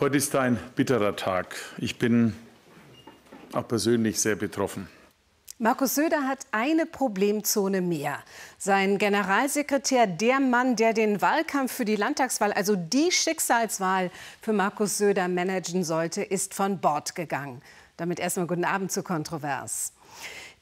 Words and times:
Heute 0.00 0.16
ist 0.16 0.36
ein 0.36 0.60
bitterer 0.76 1.16
Tag. 1.16 1.56
Ich 1.76 1.98
bin 1.98 2.32
auch 3.52 3.66
persönlich 3.66 4.20
sehr 4.20 4.36
betroffen. 4.36 4.88
Markus 5.58 5.96
Söder 5.96 6.28
hat 6.28 6.46
eine 6.52 6.86
Problemzone 6.86 7.80
mehr. 7.80 8.20
Sein 8.58 8.98
Generalsekretär, 8.98 10.06
der 10.06 10.38
Mann, 10.38 10.76
der 10.76 10.92
den 10.92 11.20
Wahlkampf 11.20 11.72
für 11.72 11.84
die 11.84 11.96
Landtagswahl, 11.96 12.52
also 12.52 12.76
die 12.76 13.10
Schicksalswahl 13.10 14.12
für 14.40 14.52
Markus 14.52 14.98
Söder 14.98 15.26
managen 15.26 15.82
sollte, 15.82 16.22
ist 16.22 16.54
von 16.54 16.80
Bord 16.80 17.16
gegangen. 17.16 17.60
Damit 17.96 18.20
erstmal 18.20 18.46
guten 18.46 18.64
Abend 18.64 18.92
zu 18.92 19.02
Kontrovers. 19.02 19.92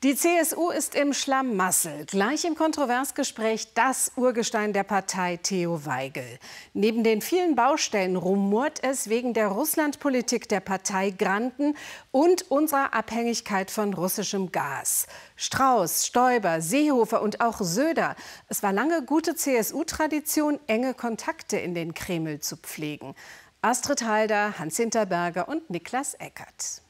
Die 0.07 0.15
CSU 0.15 0.71
ist 0.71 0.95
im 0.95 1.13
Schlamassel. 1.13 2.05
Gleich 2.07 2.45
im 2.45 2.55
Kontroversgespräch 2.55 3.75
das 3.75 4.13
Urgestein 4.15 4.73
der 4.73 4.85
Partei 4.85 5.37
Theo 5.37 5.85
Weigel. 5.85 6.39
Neben 6.75 7.03
den 7.03 7.21
vielen 7.21 7.57
Baustellen 7.57 8.15
rumort 8.15 8.85
es 8.85 9.09
wegen 9.09 9.35
der 9.35 9.49
Russlandpolitik 9.49 10.49
der 10.49 10.61
Partei 10.61 11.11
Granden 11.11 11.77
und 12.13 12.49
unserer 12.53 12.95
Abhängigkeit 12.95 13.69
von 13.69 13.95
russischem 13.95 14.53
Gas. 14.53 15.09
Strauß, 15.35 16.07
Stoiber, 16.07 16.61
Seehofer 16.61 17.21
und 17.21 17.41
auch 17.41 17.59
Söder. 17.61 18.15
Es 18.47 18.63
war 18.63 18.73
lange 18.73 19.03
gute 19.03 19.35
CSU-Tradition, 19.35 20.61
enge 20.69 20.95
Kontakte 20.95 21.57
in 21.57 21.75
den 21.75 21.95
Kreml 21.95 22.39
zu 22.39 22.57
pflegen. 22.57 23.17
Astrid 23.61 24.05
Halder, 24.05 24.57
Hans 24.57 24.77
Hinterberger 24.77 25.49
und 25.49 25.69
Niklas 25.69 26.15
Eckert. 26.15 26.83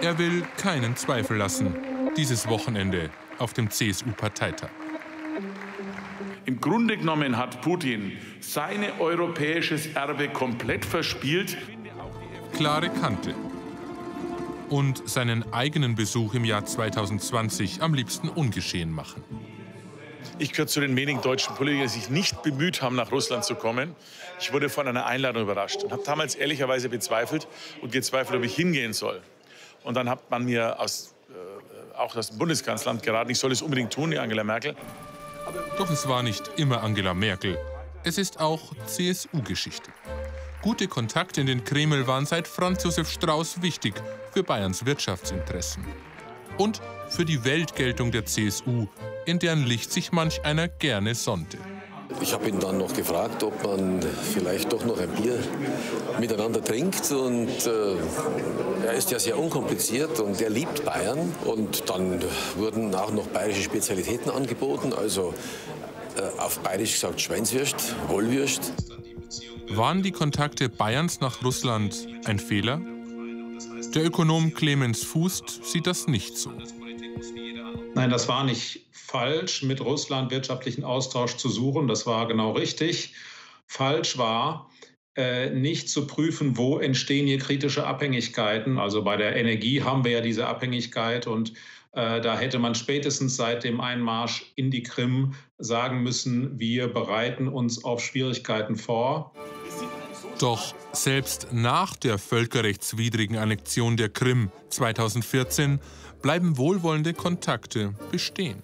Er 0.00 0.18
will 0.18 0.42
keinen 0.56 0.96
Zweifel 0.96 1.36
lassen. 1.36 1.74
Dieses 2.16 2.48
Wochenende 2.48 3.10
auf 3.38 3.52
dem 3.52 3.70
CSU-Parteitag. 3.70 4.70
Im 6.46 6.60
Grunde 6.60 6.96
genommen 6.96 7.38
hat 7.38 7.62
Putin 7.62 8.12
sein 8.40 8.84
europäisches 8.98 9.86
Erbe 9.94 10.28
komplett 10.28 10.84
verspielt. 10.84 11.56
Klare 12.52 12.90
Kante. 12.90 13.34
Und 14.68 15.08
seinen 15.08 15.52
eigenen 15.52 15.94
Besuch 15.94 16.34
im 16.34 16.44
Jahr 16.44 16.64
2020 16.66 17.82
am 17.82 17.94
liebsten 17.94 18.28
ungeschehen 18.28 18.92
machen. 18.92 19.22
Ich 20.38 20.50
gehöre 20.50 20.66
zu 20.66 20.80
den 20.80 20.96
wenigen 20.96 21.22
deutschen 21.22 21.54
Politikern, 21.54 21.86
die 21.86 21.92
sich 21.92 22.10
nicht 22.10 22.42
bemüht 22.42 22.82
haben, 22.82 22.96
nach 22.96 23.12
Russland 23.12 23.44
zu 23.44 23.54
kommen. 23.54 23.94
Ich 24.40 24.52
wurde 24.52 24.68
von 24.68 24.88
einer 24.88 25.06
Einladung 25.06 25.44
überrascht 25.44 25.84
und 25.84 25.92
habe 25.92 26.02
damals 26.04 26.34
ehrlicherweise 26.34 26.88
bezweifelt 26.88 27.46
und 27.82 27.92
gezweifelt, 27.92 28.38
ob 28.38 28.44
ich 28.44 28.54
hingehen 28.54 28.92
soll. 28.92 29.22
Und 29.84 29.94
dann 29.94 30.08
hat 30.08 30.30
man 30.30 30.44
mir 30.44 30.80
aus, 30.80 31.14
äh, 31.28 31.96
auch 31.96 32.14
dem 32.14 32.38
Bundeskanzleramt 32.38 33.02
geraten, 33.02 33.30
ich 33.30 33.38
soll 33.38 33.52
es 33.52 33.62
unbedingt 33.62 33.92
tun, 33.92 34.10
die 34.10 34.18
Angela 34.18 34.42
Merkel. 34.42 34.74
Doch 35.78 35.90
es 35.90 36.08
war 36.08 36.22
nicht 36.22 36.50
immer 36.56 36.82
Angela 36.82 37.14
Merkel. 37.14 37.58
Es 38.02 38.18
ist 38.18 38.40
auch 38.40 38.72
CSU-Geschichte. 38.86 39.90
Gute 40.62 40.88
Kontakte 40.88 41.42
in 41.42 41.46
den 41.46 41.64
Kreml 41.64 42.06
waren 42.06 42.24
seit 42.24 42.48
Franz 42.48 42.82
Josef 42.82 43.10
Strauß 43.10 43.60
wichtig 43.60 43.94
für 44.32 44.42
Bayerns 44.42 44.86
Wirtschaftsinteressen. 44.86 45.84
Und 46.56 46.80
für 47.10 47.26
die 47.26 47.44
Weltgeltung 47.44 48.10
der 48.10 48.24
CSU, 48.24 48.88
in 49.26 49.38
deren 49.38 49.64
Licht 49.64 49.92
sich 49.92 50.12
manch 50.12 50.44
einer 50.44 50.68
gerne 50.68 51.14
sonnte. 51.14 51.58
Ich 52.20 52.32
habe 52.32 52.48
ihn 52.48 52.60
dann 52.60 52.78
noch 52.78 52.94
gefragt, 52.94 53.42
ob 53.42 53.64
man 53.64 54.00
vielleicht 54.32 54.72
doch 54.72 54.84
noch 54.84 54.98
ein 54.98 55.10
Bier 55.10 55.38
miteinander 56.20 56.62
trinkt. 56.62 57.10
Und 57.10 57.48
äh, 57.66 57.96
er 58.84 58.92
ist 58.94 59.10
ja 59.10 59.18
sehr 59.18 59.38
unkompliziert 59.38 60.20
und 60.20 60.40
er 60.40 60.50
liebt 60.50 60.84
Bayern. 60.84 61.32
Und 61.44 61.88
dann 61.88 62.22
wurden 62.56 62.94
auch 62.94 63.10
noch 63.10 63.26
bayerische 63.28 63.62
Spezialitäten 63.62 64.30
angeboten. 64.30 64.92
Also 64.92 65.34
äh, 66.16 66.40
auf 66.40 66.60
bayerisch 66.60 66.92
gesagt 66.94 67.20
Schweinswürst, 67.20 67.94
Wollwürst. 68.08 68.72
Waren 69.70 70.02
die 70.02 70.12
Kontakte 70.12 70.68
Bayerns 70.68 71.20
nach 71.20 71.42
Russland 71.42 72.06
ein 72.26 72.38
Fehler? 72.38 72.80
Der 73.94 74.04
Ökonom 74.04 74.54
Clemens 74.54 75.02
Fußt 75.04 75.64
sieht 75.64 75.86
das 75.86 76.06
nicht 76.06 76.36
so. 76.36 76.50
Nein, 77.94 78.10
das 78.10 78.28
war 78.28 78.44
nicht 78.44 78.86
falsch, 78.92 79.62
mit 79.62 79.80
Russland 79.80 80.30
wirtschaftlichen 80.30 80.84
Austausch 80.84 81.36
zu 81.36 81.48
suchen. 81.48 81.86
Das 81.86 82.06
war 82.06 82.26
genau 82.26 82.52
richtig. 82.52 83.14
Falsch 83.66 84.18
war, 84.18 84.70
äh, 85.16 85.50
nicht 85.50 85.88
zu 85.88 86.06
prüfen, 86.06 86.56
wo 86.56 86.78
entstehen 86.78 87.26
hier 87.26 87.38
kritische 87.38 87.86
Abhängigkeiten. 87.86 88.78
Also 88.78 89.04
bei 89.04 89.16
der 89.16 89.36
Energie 89.36 89.82
haben 89.82 90.04
wir 90.04 90.10
ja 90.10 90.20
diese 90.20 90.46
Abhängigkeit 90.48 91.28
und 91.28 91.52
äh, 91.92 92.20
da 92.20 92.36
hätte 92.36 92.58
man 92.58 92.74
spätestens 92.74 93.36
seit 93.36 93.62
dem 93.62 93.80
Einmarsch 93.80 94.52
in 94.56 94.72
die 94.72 94.82
Krim 94.82 95.34
sagen 95.58 96.02
müssen, 96.02 96.58
wir 96.58 96.88
bereiten 96.88 97.46
uns 97.46 97.84
auf 97.84 98.02
Schwierigkeiten 98.02 98.74
vor. 98.74 99.32
Doch 100.40 100.74
selbst 100.92 101.48
nach 101.52 101.94
der 101.94 102.18
völkerrechtswidrigen 102.18 103.36
Annexion 103.36 103.96
der 103.96 104.08
Krim 104.08 104.50
2014 104.70 105.78
bleiben 106.24 106.56
wohlwollende 106.56 107.12
Kontakte 107.12 107.92
bestehen. 108.10 108.62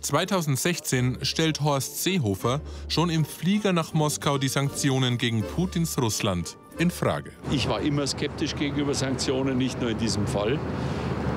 2016 0.00 1.18
stellt 1.20 1.60
Horst 1.60 2.02
Seehofer 2.02 2.62
schon 2.88 3.10
im 3.10 3.26
Flieger 3.26 3.74
nach 3.74 3.92
Moskau 3.92 4.38
die 4.38 4.48
Sanktionen 4.48 5.18
gegen 5.18 5.42
Putins 5.42 5.98
Russland 5.98 6.56
in 6.78 6.90
Frage. 6.90 7.32
Ich 7.50 7.68
war 7.68 7.82
immer 7.82 8.06
skeptisch 8.06 8.56
gegenüber 8.56 8.94
Sanktionen, 8.94 9.58
nicht 9.58 9.78
nur 9.78 9.90
in 9.90 9.98
diesem 9.98 10.26
Fall. 10.26 10.58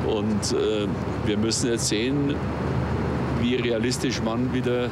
Und 0.07 0.57
äh, 0.57 0.87
wir 1.25 1.37
müssen 1.37 1.69
jetzt 1.69 1.89
sehen, 1.89 2.35
wie 3.41 3.55
realistisch 3.55 4.21
man 4.21 4.53
wieder 4.53 4.89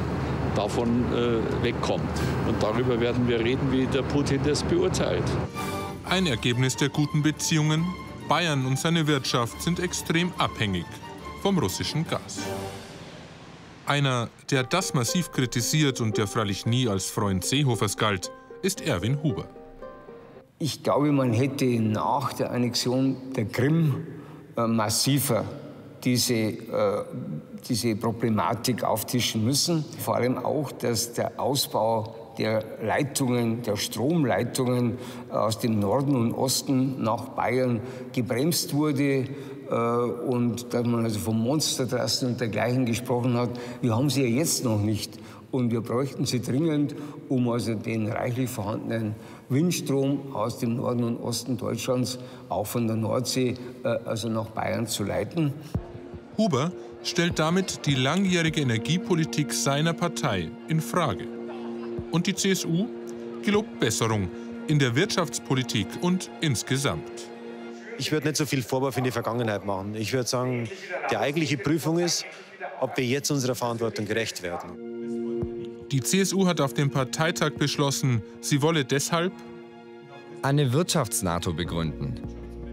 davon 0.54 1.06
äh, 1.14 1.64
wegkommt. 1.64 2.12
Und 2.46 2.62
darüber 2.62 3.00
werden 3.00 3.26
wir 3.26 3.40
reden, 3.40 3.72
wie 3.72 3.86
der 3.86 4.02
Putin 4.02 4.40
das 4.44 4.62
beurteilt. 4.62 5.24
Ein 6.04 6.26
Ergebnis 6.26 6.76
der 6.76 6.90
guten 6.90 7.22
Beziehungen. 7.22 7.86
Bayern 8.32 8.64
und 8.64 8.78
seine 8.78 9.06
Wirtschaft 9.06 9.60
sind 9.60 9.78
extrem 9.78 10.32
abhängig 10.38 10.86
vom 11.42 11.58
russischen 11.58 12.06
Gas. 12.08 12.38
Einer, 13.84 14.30
der 14.50 14.62
das 14.62 14.94
massiv 14.94 15.32
kritisiert 15.32 16.00
und 16.00 16.16
der 16.16 16.26
freilich 16.26 16.64
nie 16.64 16.88
als 16.88 17.10
Freund 17.10 17.44
Seehofers 17.44 17.98
galt, 17.98 18.32
ist 18.62 18.80
Erwin 18.80 19.22
Huber. 19.22 19.44
Ich 20.58 20.82
glaube, 20.82 21.12
man 21.12 21.34
hätte 21.34 21.66
nach 21.66 22.32
der 22.32 22.52
Annexion 22.52 23.34
der 23.36 23.44
Krim 23.44 24.06
äh, 24.56 24.66
massiver 24.66 25.44
diese, 26.02 26.32
äh, 26.32 27.04
diese 27.68 27.94
Problematik 27.96 28.82
auftischen 28.82 29.44
müssen. 29.44 29.84
Vor 29.98 30.16
allem 30.16 30.38
auch, 30.38 30.72
dass 30.72 31.12
der 31.12 31.38
Ausbau 31.38 32.21
der 32.38 32.64
Leitungen, 32.82 33.62
der 33.62 33.76
Stromleitungen 33.76 34.98
aus 35.30 35.58
dem 35.58 35.78
Norden 35.78 36.16
und 36.16 36.32
Osten 36.32 37.02
nach 37.02 37.30
Bayern 37.30 37.80
gebremst 38.12 38.74
wurde. 38.74 39.26
Äh, 39.70 39.74
und 39.74 40.74
dass 40.74 40.84
man 40.84 41.04
also 41.04 41.18
von 41.18 41.38
Monstertrassen 41.38 42.28
und 42.28 42.40
dergleichen 42.40 42.84
gesprochen 42.84 43.34
hat. 43.34 43.50
Wir 43.80 43.96
haben 43.96 44.10
sie 44.10 44.22
ja 44.22 44.28
jetzt 44.28 44.64
noch 44.64 44.80
nicht. 44.80 45.18
Und 45.50 45.70
wir 45.70 45.82
bräuchten 45.82 46.24
sie 46.24 46.40
dringend, 46.40 46.94
um 47.28 47.48
also 47.48 47.74
den 47.74 48.08
reichlich 48.08 48.48
vorhandenen 48.48 49.14
Windstrom 49.50 50.34
aus 50.34 50.58
dem 50.58 50.76
Norden 50.76 51.04
und 51.04 51.16
Osten 51.18 51.58
Deutschlands, 51.58 52.18
auch 52.48 52.66
von 52.66 52.86
der 52.86 52.96
Nordsee, 52.96 53.54
äh, 53.84 53.88
also 54.04 54.28
nach 54.28 54.46
Bayern 54.46 54.86
zu 54.86 55.04
leiten. 55.04 55.52
Huber 56.38 56.72
stellt 57.02 57.38
damit 57.38 57.86
die 57.86 57.94
langjährige 57.94 58.60
Energiepolitik 58.60 59.52
seiner 59.52 59.92
Partei 59.92 60.50
in 60.68 60.80
Frage. 60.80 61.41
Und 62.10 62.26
die 62.26 62.34
CSU 62.34 62.88
gelobt 63.42 63.80
Besserung 63.80 64.28
in 64.68 64.78
der 64.78 64.94
Wirtschaftspolitik 64.94 65.86
und 66.00 66.30
insgesamt. 66.40 67.10
Ich 67.98 68.10
würde 68.10 68.28
nicht 68.28 68.36
so 68.36 68.46
viel 68.46 68.62
Vorwurf 68.62 68.96
in 68.96 69.04
die 69.04 69.10
Vergangenheit 69.10 69.64
machen. 69.64 69.94
Ich 69.94 70.12
würde 70.12 70.28
sagen, 70.28 70.68
die 71.10 71.16
eigentliche 71.16 71.56
Prüfung 71.56 71.98
ist, 71.98 72.24
ob 72.80 72.96
wir 72.96 73.04
jetzt 73.04 73.30
unserer 73.30 73.54
Verantwortung 73.54 74.06
gerecht 74.06 74.42
werden. 74.42 75.88
Die 75.90 76.00
CSU 76.00 76.46
hat 76.46 76.60
auf 76.60 76.74
dem 76.74 76.90
Parteitag 76.90 77.50
beschlossen, 77.52 78.22
sie 78.40 78.62
wolle 78.62 78.84
deshalb 78.84 79.32
eine 80.42 80.72
Wirtschafts-NATO 80.72 81.52
begründen. 81.52 82.20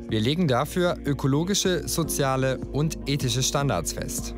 Wir 0.09 0.21
legen 0.21 0.47
dafür 0.47 0.97
ökologische, 1.05 1.87
soziale 1.87 2.57
und 2.71 2.97
ethische 3.07 3.43
Standards 3.43 3.93
fest. 3.93 4.33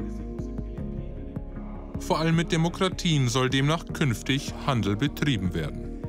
Vor 2.01 2.19
allem 2.19 2.36
mit 2.36 2.51
Demokratien 2.51 3.30
soll 3.30 3.50
demnach 3.50 3.86
künftig 3.94 4.53
Handel 4.65 4.95
betrieben 4.98 5.53
werden. 5.53 6.01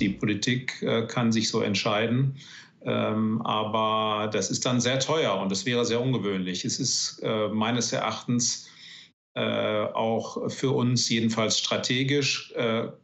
Die 0.00 0.08
Politik 0.08 0.82
äh, 0.82 1.06
kann 1.06 1.30
sich 1.30 1.50
so 1.50 1.60
entscheiden, 1.60 2.36
ähm, 2.84 3.40
aber 3.42 4.28
das 4.28 4.50
ist 4.50 4.64
dann 4.66 4.80
sehr 4.80 4.98
teuer 4.98 5.38
und 5.38 5.52
das 5.52 5.66
wäre 5.66 5.84
sehr 5.84 6.00
ungewöhnlich. 6.00 6.64
Es 6.64 6.80
ist 6.80 7.20
äh, 7.22 7.48
meines 7.48 7.92
Erachtens 7.92 8.68
äh, 9.34 9.84
auch 9.92 10.50
für 10.50 10.70
uns 10.70 11.08
jedenfalls 11.08 11.58
strategisch 11.58 12.52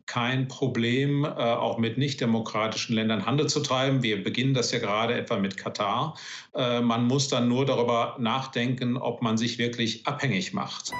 kein 0.06 0.48
Problem, 0.48 1.24
auch 1.24 1.78
mit 1.78 1.96
nichtdemokratischen 1.96 2.94
Ländern 2.96 3.24
Handel 3.24 3.46
zu 3.46 3.60
treiben. 3.60 4.02
Wir 4.02 4.22
beginnen 4.22 4.52
das 4.52 4.72
ja 4.72 4.80
gerade 4.80 5.14
etwa 5.14 5.38
mit 5.38 5.56
Katar. 5.56 6.16
Man 6.54 7.04
muss 7.06 7.28
dann 7.28 7.48
nur 7.48 7.64
darüber 7.66 8.16
nachdenken, 8.18 8.96
ob 8.96 9.22
man 9.22 9.38
sich 9.38 9.58
wirklich 9.58 10.06
abhängig 10.06 10.52
macht. 10.52 10.90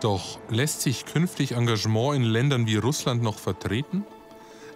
Doch 0.00 0.38
lässt 0.50 0.82
sich 0.82 1.06
künftig 1.06 1.52
Engagement 1.52 2.16
in 2.16 2.22
Ländern 2.22 2.66
wie 2.66 2.76
Russland 2.76 3.22
noch 3.22 3.38
vertreten? 3.38 4.04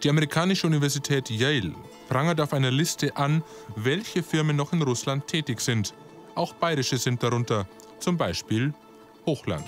Die 0.03 0.09
amerikanische 0.09 0.67
Universität 0.67 1.29
Yale 1.29 1.75
prangert 2.09 2.41
auf 2.41 2.55
einer 2.55 2.71
Liste 2.71 3.17
an, 3.17 3.43
welche 3.77 4.23
Firmen 4.23 4.57
noch 4.57 4.73
in 4.73 4.81
Russland 4.81 5.27
tätig 5.27 5.61
sind. 5.61 5.93
Auch 6.35 6.55
bayerische 6.55 6.97
sind 6.97 7.23
darunter, 7.23 7.69
zum 7.99 8.17
Beispiel 8.17 8.73
Hochland. 9.27 9.67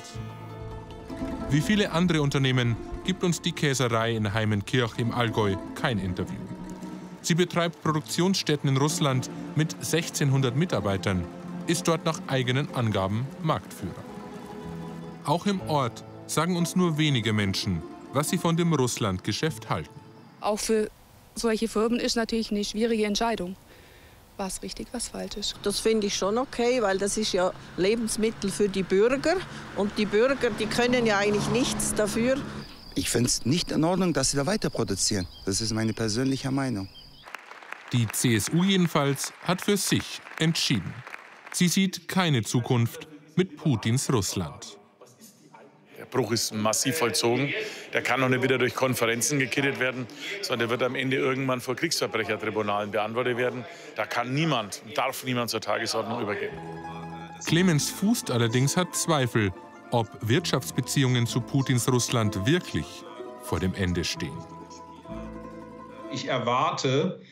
Wie 1.50 1.60
viele 1.60 1.92
andere 1.92 2.22
Unternehmen 2.22 2.76
gibt 3.04 3.22
uns 3.22 3.42
die 3.42 3.52
Käserei 3.52 4.16
in 4.16 4.32
Heimenkirch 4.32 4.98
im 4.98 5.12
Allgäu 5.12 5.56
kein 5.74 5.98
Interview. 5.98 6.40
Sie 7.20 7.34
betreibt 7.34 7.82
Produktionsstätten 7.82 8.70
in 8.70 8.78
Russland 8.78 9.28
mit 9.54 9.74
1600 9.74 10.56
Mitarbeitern, 10.56 11.24
ist 11.66 11.86
dort 11.86 12.06
nach 12.06 12.20
eigenen 12.26 12.74
Angaben 12.74 13.26
Marktführer. 13.42 14.11
Auch 15.24 15.46
im 15.46 15.60
Ort 15.62 16.04
sagen 16.26 16.56
uns 16.56 16.74
nur 16.74 16.98
wenige 16.98 17.32
Menschen, 17.32 17.80
was 18.12 18.30
sie 18.30 18.38
von 18.38 18.56
dem 18.56 18.72
Russlandgeschäft 18.74 19.70
halten. 19.70 20.00
Auch 20.40 20.58
für 20.58 20.90
solche 21.36 21.68
Firmen 21.68 22.00
ist 22.00 22.16
natürlich 22.16 22.50
eine 22.50 22.64
schwierige 22.64 23.04
Entscheidung. 23.06 23.56
Was 24.36 24.62
richtig, 24.62 24.88
was 24.92 25.08
falsch 25.08 25.36
ist. 25.36 25.54
Das 25.62 25.78
finde 25.78 26.08
ich 26.08 26.16
schon 26.16 26.38
okay, 26.38 26.82
weil 26.82 26.98
das 26.98 27.16
ist 27.16 27.32
ja 27.32 27.52
Lebensmittel 27.76 28.50
für 28.50 28.68
die 28.68 28.82
Bürger. 28.82 29.36
Und 29.76 29.96
die 29.96 30.06
Bürger, 30.06 30.50
die 30.50 30.66
können 30.66 31.06
ja 31.06 31.18
eigentlich 31.18 31.48
nichts 31.50 31.94
dafür. 31.94 32.36
Ich 32.94 33.08
finde 33.08 33.28
es 33.28 33.46
nicht 33.46 33.70
in 33.70 33.84
Ordnung, 33.84 34.12
dass 34.12 34.32
sie 34.32 34.36
da 34.36 34.46
weiter 34.46 34.70
produzieren. 34.70 35.28
Das 35.46 35.60
ist 35.60 35.72
meine 35.72 35.92
persönliche 35.92 36.50
Meinung. 36.50 36.88
Die 37.92 38.08
CSU 38.08 38.64
jedenfalls 38.64 39.32
hat 39.44 39.60
für 39.62 39.76
sich 39.76 40.20
entschieden. 40.38 40.92
Sie 41.52 41.68
sieht 41.68 42.08
keine 42.08 42.42
Zukunft 42.42 43.06
mit 43.36 43.56
Putins 43.56 44.12
Russland. 44.12 44.78
Der 46.12 46.18
Bruch 46.18 46.32
ist 46.32 46.52
massiv 46.52 46.98
vollzogen. 46.98 47.54
Der 47.92 48.02
kann 48.02 48.20
noch 48.20 48.28
nicht 48.28 48.42
wieder 48.42 48.58
durch 48.58 48.74
Konferenzen 48.74 49.38
gekittet 49.38 49.80
werden, 49.80 50.06
sondern 50.42 50.68
der 50.68 50.70
wird 50.70 50.82
am 50.82 50.94
Ende 50.94 51.16
irgendwann 51.16 51.60
vor 51.60 51.74
Kriegsverbrechertribunalen 51.74 52.90
beantwortet 52.90 53.38
werden. 53.38 53.64
Da 53.96 54.04
kann 54.04 54.34
niemand, 54.34 54.82
darf 54.94 55.24
niemand 55.24 55.50
zur 55.50 55.60
Tagesordnung 55.60 56.20
übergehen. 56.20 56.52
Clemens 57.46 57.90
Fußt 57.90 58.30
allerdings 58.30 58.76
hat 58.76 58.94
Zweifel, 58.94 59.52
ob 59.90 60.08
Wirtschaftsbeziehungen 60.20 61.26
zu 61.26 61.40
Putins 61.40 61.90
Russland 61.90 62.46
wirklich 62.46 62.86
vor 63.42 63.58
dem 63.58 63.74
Ende 63.74 64.04
stehen. 64.04 64.36
Ich 66.12 66.28
erwarte, 66.28 67.22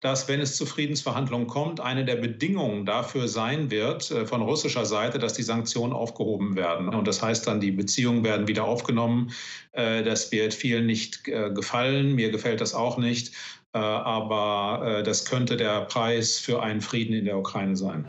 dass, 0.00 0.28
wenn 0.28 0.40
es 0.40 0.56
zu 0.56 0.64
Friedensverhandlungen 0.64 1.48
kommt, 1.48 1.80
eine 1.80 2.04
der 2.04 2.16
Bedingungen 2.16 2.86
dafür 2.86 3.26
sein 3.26 3.70
wird 3.70 4.10
äh, 4.10 4.26
von 4.26 4.42
russischer 4.42 4.86
Seite, 4.86 5.18
dass 5.18 5.32
die 5.32 5.42
Sanktionen 5.42 5.92
aufgehoben 5.92 6.56
werden. 6.56 6.88
Und 6.88 7.08
das 7.08 7.20
heißt 7.20 7.46
dann, 7.46 7.60
die 7.60 7.72
Beziehungen 7.72 8.22
werden 8.22 8.46
wieder 8.46 8.64
aufgenommen. 8.64 9.32
Äh, 9.72 10.04
das 10.04 10.30
wird 10.30 10.54
vielen 10.54 10.86
nicht 10.86 11.26
äh, 11.26 11.50
gefallen. 11.50 12.14
Mir 12.14 12.30
gefällt 12.30 12.60
das 12.60 12.74
auch 12.74 12.98
nicht. 12.98 13.32
Aber 13.70 15.02
das 15.04 15.26
könnte 15.26 15.58
der 15.58 15.82
Preis 15.82 16.38
für 16.38 16.62
einen 16.62 16.80
Frieden 16.80 17.12
in 17.12 17.26
der 17.26 17.36
Ukraine 17.36 17.76
sein. 17.76 18.08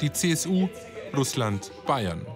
Die 0.00 0.12
CSU, 0.12 0.68
Russland, 1.16 1.70
Bayern. 1.86 2.26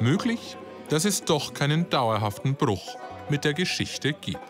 Möglich, 0.00 0.56
dass 0.88 1.04
es 1.04 1.22
doch 1.24 1.52
keinen 1.52 1.88
dauerhaften 1.90 2.54
Bruch 2.54 2.96
mit 3.28 3.44
der 3.44 3.52
Geschichte 3.52 4.14
gibt. 4.14 4.40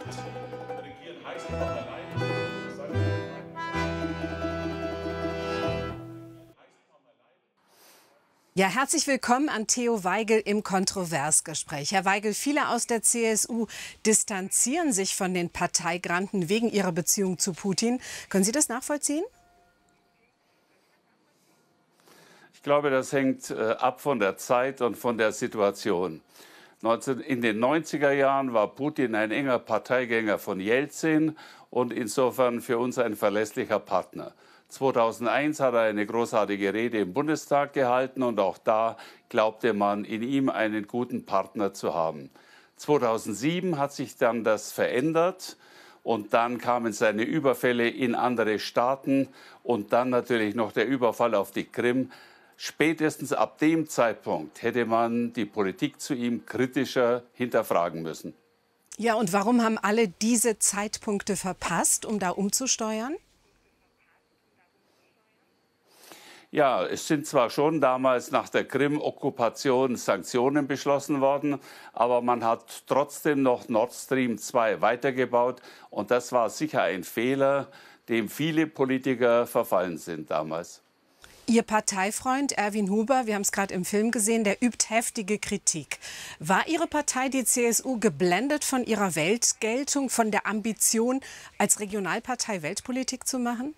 Ja, 8.57 8.69
herzlich 8.69 9.09
willkommen 9.09 9.49
an 9.49 9.67
Theo 9.67 10.05
Weigel 10.05 10.41
im 10.45 10.63
Kontroversgespräch. 10.63 11.91
Herr 11.91 12.05
Weigel, 12.05 12.35
viele 12.35 12.69
aus 12.69 12.87
der 12.87 13.03
CSU 13.03 13.67
distanzieren 14.07 14.93
sich 14.93 15.17
von 15.17 15.35
den 15.35 15.51
Parteigranten 15.51 16.49
wegen 16.49 16.71
ihrer 16.71 16.93
Beziehung 16.93 17.41
zu 17.41 17.53
Putin. 17.53 18.01
Können 18.29 18.45
Sie 18.45 18.53
das 18.53 18.69
nachvollziehen? 18.69 19.25
Ich 22.53 22.63
glaube, 22.63 22.91
das 22.91 23.13
hängt 23.13 23.51
äh, 23.51 23.73
ab 23.73 24.01
von 24.01 24.21
der 24.21 24.37
Zeit 24.37 24.81
und 24.83 24.97
von 24.97 25.19
der 25.19 25.33
Situation. 25.33 26.21
in 27.27 27.43
den 27.43 27.59
90er 27.59 28.13
Jahren 28.13 28.55
war 28.55 28.69
Putin 28.69 29.17
ein 29.17 29.33
enger 29.33 29.59
Parteigänger 29.59 30.39
von 30.39 30.61
Jelzin 30.61 31.37
und 31.71 31.93
insofern 31.93 32.61
für 32.61 32.79
uns 32.79 32.99
ein 32.99 33.17
verlässlicher 33.17 33.81
Partner. 33.81 34.33
2001 34.75 35.61
hat 35.61 35.75
er 35.75 35.83
eine 35.83 36.05
großartige 36.05 36.75
Rede 36.75 36.99
im 36.99 37.13
Bundestag 37.13 37.75
gehalten 37.75 38.25
und 38.25 38.41
auch 38.41 38.59
da 38.59 38.97
glaubte 39.29 39.73
man 39.73 40.05
in 40.05 40.23
ihm 40.23 40.49
einen 40.49 40.89
guten 40.89 41.25
Partner 41.25 41.73
zu 41.73 41.95
haben. 41.95 42.31
2007 42.77 43.79
hat 43.79 43.93
sich 43.93 44.17
dann 44.17 44.43
das 44.43 44.73
verändert 44.73 45.57
und 46.03 46.35
dann 46.35 46.59
kamen 46.59 46.93
seine 46.93 47.23
Überfälle 47.23 47.89
in 47.89 48.17
andere 48.17 48.59
Staaten 48.59 49.29
und 49.63 49.93
dann 49.93 50.11
natürlich 50.11 50.57
noch 50.57 50.73
der 50.73 50.89
Überfall 50.89 51.37
auf 51.37 51.53
die 51.53 51.65
Krim. 51.65 52.11
Spätestens 52.57 53.33
ab 53.33 53.59
dem 53.59 53.89
Zeitpunkt 53.89 54.63
hätte 54.63 54.87
man 54.87 55.33
die 55.33 55.45
Politik 55.45 56.01
zu 56.01 56.15
ihm 56.15 56.47
kritischer 56.47 57.23
hinterfragen 57.33 58.03
müssen. 58.03 58.35
Ja, 58.97 59.15
und 59.15 59.33
warum 59.33 59.63
haben 59.63 59.79
alle 59.79 60.09
diese 60.09 60.59
Zeitpunkte 60.59 61.37
verpasst, 61.37 62.05
um 62.05 62.19
da 62.19 62.31
umzusteuern? 62.31 63.15
Ja, 66.55 66.87
es 66.87 67.09
sind 67.09 67.27
zwar 67.27 67.51
schon 67.51 67.81
damals 67.81 68.31
nach 68.31 68.49
der 68.49 68.65
Krim-Okkupation 68.65 69.97
Sanktionen 69.97 70.69
beschlossen 70.69 71.21
worden, 71.21 71.59
aber 71.93 72.23
man 72.23 72.45
hat 72.45 72.85
trotzdem 72.87 73.43
noch 73.43 73.69
Nord 73.69 73.93
Stream 73.93 74.39
2 74.39 74.81
weitergebaut 74.81 75.61
und 75.91 76.13
das 76.13 76.31
war 76.31 76.49
sicher 76.51 76.83
ein 76.83 77.03
Fehler, 77.03 77.67
dem 78.09 78.29
viele 78.29 78.69
Politiker 78.69 79.49
verfallen 79.49 79.99
sind 79.99 80.31
damals. 80.31 80.81
Ihr 81.47 81.65
Parteifreund 81.65 82.53
Erwin 82.53 82.89
Huber, 82.89 83.27
wir 83.27 83.35
haben 83.35 83.43
es 83.43 83.51
gerade 83.51 83.75
im 83.75 83.85
Film 83.85 84.13
gesehen, 84.13 84.45
der 84.45 84.63
übt 84.63 84.87
heftige 84.91 85.41
Kritik. 85.41 85.99
War 86.39 86.69
Ihre 86.69 86.87
Partei, 86.87 87.31
die 87.31 87.45
CSU, 87.45 87.99
geblendet 87.99 88.65
von 88.65 88.85
ihrer 88.85 89.17
Weltgeltung, 89.17 90.09
von 90.09 90.31
der 90.31 90.47
Ambition, 90.47 91.19
als 91.59 91.81
Regionalpartei 91.81 92.63
Weltpolitik 92.63 93.27
zu 93.27 93.41
machen? 93.41 93.75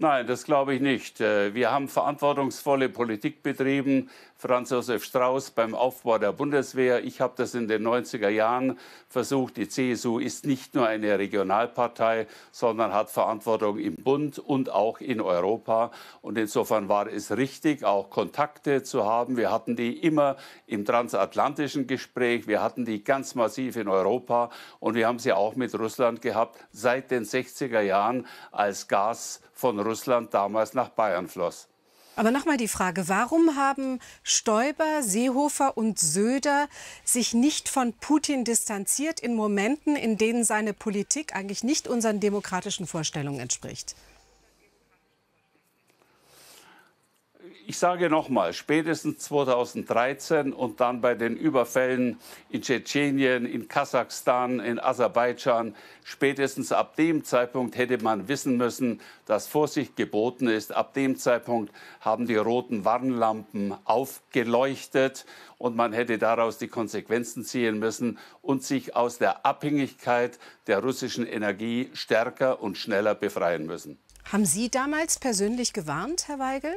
Nein, 0.00 0.26
das 0.26 0.44
glaube 0.44 0.74
ich 0.74 0.80
nicht. 0.80 1.20
Äh, 1.20 1.52
wir 1.52 1.70
haben 1.70 1.86
verantwortungsvolle 1.86 2.88
Politik 2.88 3.42
betrieben. 3.42 4.08
Franz 4.40 4.70
Josef 4.70 5.04
Strauß 5.04 5.50
beim 5.50 5.74
Aufbau 5.74 6.16
der 6.16 6.32
Bundeswehr. 6.32 7.04
Ich 7.04 7.20
habe 7.20 7.34
das 7.36 7.54
in 7.54 7.68
den 7.68 7.86
90er 7.86 8.30
Jahren 8.30 8.78
versucht. 9.06 9.58
Die 9.58 9.68
CSU 9.68 10.18
ist 10.18 10.46
nicht 10.46 10.74
nur 10.74 10.86
eine 10.86 11.18
Regionalpartei, 11.18 12.26
sondern 12.50 12.94
hat 12.94 13.10
Verantwortung 13.10 13.78
im 13.78 13.96
Bund 13.96 14.38
und 14.38 14.70
auch 14.70 15.00
in 15.00 15.20
Europa. 15.20 15.90
Und 16.22 16.38
insofern 16.38 16.88
war 16.88 17.06
es 17.06 17.36
richtig, 17.36 17.84
auch 17.84 18.08
Kontakte 18.08 18.82
zu 18.82 19.04
haben. 19.04 19.36
Wir 19.36 19.52
hatten 19.52 19.76
die 19.76 19.98
immer 19.98 20.36
im 20.66 20.86
transatlantischen 20.86 21.86
Gespräch. 21.86 22.46
Wir 22.46 22.62
hatten 22.62 22.86
die 22.86 23.04
ganz 23.04 23.34
massiv 23.34 23.76
in 23.76 23.88
Europa. 23.88 24.48
Und 24.78 24.94
wir 24.94 25.06
haben 25.06 25.18
sie 25.18 25.34
auch 25.34 25.54
mit 25.54 25.78
Russland 25.78 26.22
gehabt 26.22 26.56
seit 26.72 27.10
den 27.10 27.24
60er 27.24 27.82
Jahren, 27.82 28.26
als 28.52 28.88
Gas 28.88 29.42
von 29.52 29.78
Russland 29.78 30.32
damals 30.32 30.72
nach 30.72 30.88
Bayern 30.88 31.28
floss. 31.28 31.69
Aber 32.16 32.30
nochmal 32.30 32.56
die 32.56 32.68
Frage, 32.68 33.08
warum 33.08 33.56
haben 33.56 33.98
Stoiber, 34.22 35.02
Seehofer 35.02 35.76
und 35.76 35.98
Söder 35.98 36.68
sich 37.04 37.34
nicht 37.34 37.68
von 37.68 37.92
Putin 37.94 38.44
distanziert 38.44 39.20
in 39.20 39.34
Momenten, 39.34 39.96
in 39.96 40.18
denen 40.18 40.44
seine 40.44 40.74
Politik 40.74 41.34
eigentlich 41.34 41.64
nicht 41.64 41.88
unseren 41.88 42.20
demokratischen 42.20 42.86
Vorstellungen 42.86 43.40
entspricht? 43.40 43.94
Ich 47.70 47.78
sage 47.78 48.10
nochmal, 48.10 48.52
spätestens 48.52 49.18
2013 49.18 50.52
und 50.52 50.80
dann 50.80 51.00
bei 51.00 51.14
den 51.14 51.36
Überfällen 51.36 52.18
in 52.48 52.62
Tschetschenien, 52.62 53.46
in 53.46 53.68
Kasachstan, 53.68 54.58
in 54.58 54.80
Aserbaidschan, 54.80 55.76
spätestens 56.02 56.72
ab 56.72 56.96
dem 56.96 57.22
Zeitpunkt 57.22 57.78
hätte 57.78 58.02
man 58.02 58.26
wissen 58.26 58.56
müssen, 58.56 59.00
dass 59.24 59.46
Vorsicht 59.46 59.94
geboten 59.94 60.48
ist. 60.48 60.74
Ab 60.74 60.94
dem 60.94 61.16
Zeitpunkt 61.16 61.72
haben 62.00 62.26
die 62.26 62.34
roten 62.34 62.84
Warnlampen 62.84 63.72
aufgeleuchtet 63.84 65.24
und 65.56 65.76
man 65.76 65.92
hätte 65.92 66.18
daraus 66.18 66.58
die 66.58 66.66
Konsequenzen 66.66 67.44
ziehen 67.44 67.78
müssen 67.78 68.18
und 68.42 68.64
sich 68.64 68.96
aus 68.96 69.18
der 69.18 69.46
Abhängigkeit 69.46 70.40
der 70.66 70.82
russischen 70.82 71.24
Energie 71.24 71.88
stärker 71.92 72.60
und 72.60 72.76
schneller 72.76 73.14
befreien 73.14 73.66
müssen. 73.66 73.96
Haben 74.24 74.44
Sie 74.44 74.72
damals 74.72 75.20
persönlich 75.20 75.72
gewarnt, 75.72 76.26
Herr 76.26 76.40
Weigel? 76.40 76.72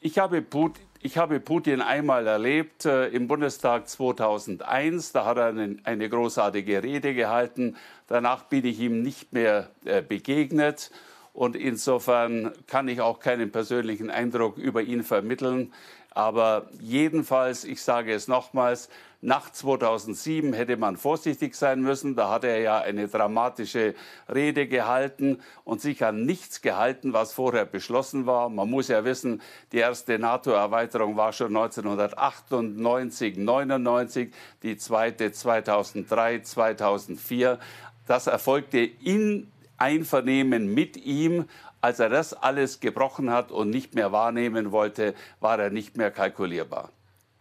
Ich 0.00 0.16
habe, 0.20 0.42
Putin, 0.42 0.80
ich 1.02 1.18
habe 1.18 1.40
Putin 1.40 1.80
einmal 1.80 2.24
erlebt 2.28 2.84
äh, 2.84 3.08
im 3.08 3.26
Bundestag 3.26 3.88
2001. 3.88 5.10
Da 5.10 5.24
hat 5.24 5.38
er 5.38 5.46
eine, 5.46 5.76
eine, 5.82 6.08
großartige 6.08 6.84
Rede 6.84 7.14
gehalten. 7.14 7.76
Danach 8.06 8.44
bin 8.44 8.64
ich 8.64 8.78
ihm 8.78 9.02
nicht 9.02 9.32
mehr 9.32 9.70
äh, 9.84 10.00
begegnet. 10.00 10.92
Und 11.32 11.56
insofern 11.56 12.52
kann 12.68 12.86
ich 12.86 13.00
auch 13.00 13.18
keinen 13.18 13.50
persönlichen 13.50 14.08
Eindruck 14.08 14.56
über 14.56 14.82
ihn 14.82 15.02
vermitteln. 15.02 15.72
Aber 16.10 16.68
jedenfalls, 16.80 17.64
ich 17.64 17.82
sage 17.82 18.12
es 18.12 18.28
nochmals, 18.28 18.88
nach 19.20 19.50
2007 19.50 20.52
hätte 20.52 20.76
man 20.76 20.96
vorsichtig 20.96 21.56
sein 21.56 21.80
müssen. 21.82 22.14
Da 22.14 22.30
hat 22.30 22.44
er 22.44 22.60
ja 22.60 22.78
eine 22.78 23.08
dramatische 23.08 23.96
Rede 24.32 24.68
gehalten 24.68 25.40
und 25.64 25.80
sich 25.80 26.04
an 26.04 26.24
nichts 26.24 26.62
gehalten, 26.62 27.12
was 27.12 27.32
vorher 27.32 27.64
beschlossen 27.64 28.26
war. 28.26 28.48
Man 28.48 28.70
muss 28.70 28.86
ja 28.86 29.04
wissen, 29.04 29.42
die 29.72 29.78
erste 29.78 30.20
NATO-Erweiterung 30.20 31.16
war 31.16 31.32
schon 31.32 31.48
1998, 31.48 33.36
99, 33.36 34.32
die 34.62 34.76
zweite 34.76 35.32
2003, 35.32 36.42
2004. 36.42 37.58
Das 38.06 38.28
erfolgte 38.28 38.78
in 38.78 39.50
Einvernehmen 39.78 40.72
mit 40.72 40.96
ihm. 40.96 41.46
Als 41.80 41.98
er 41.98 42.08
das 42.08 42.34
alles 42.34 42.78
gebrochen 42.78 43.30
hat 43.30 43.50
und 43.50 43.70
nicht 43.70 43.94
mehr 43.94 44.12
wahrnehmen 44.12 44.70
wollte, 44.70 45.14
war 45.40 45.58
er 45.58 45.70
nicht 45.70 45.96
mehr 45.96 46.12
kalkulierbar. 46.12 46.90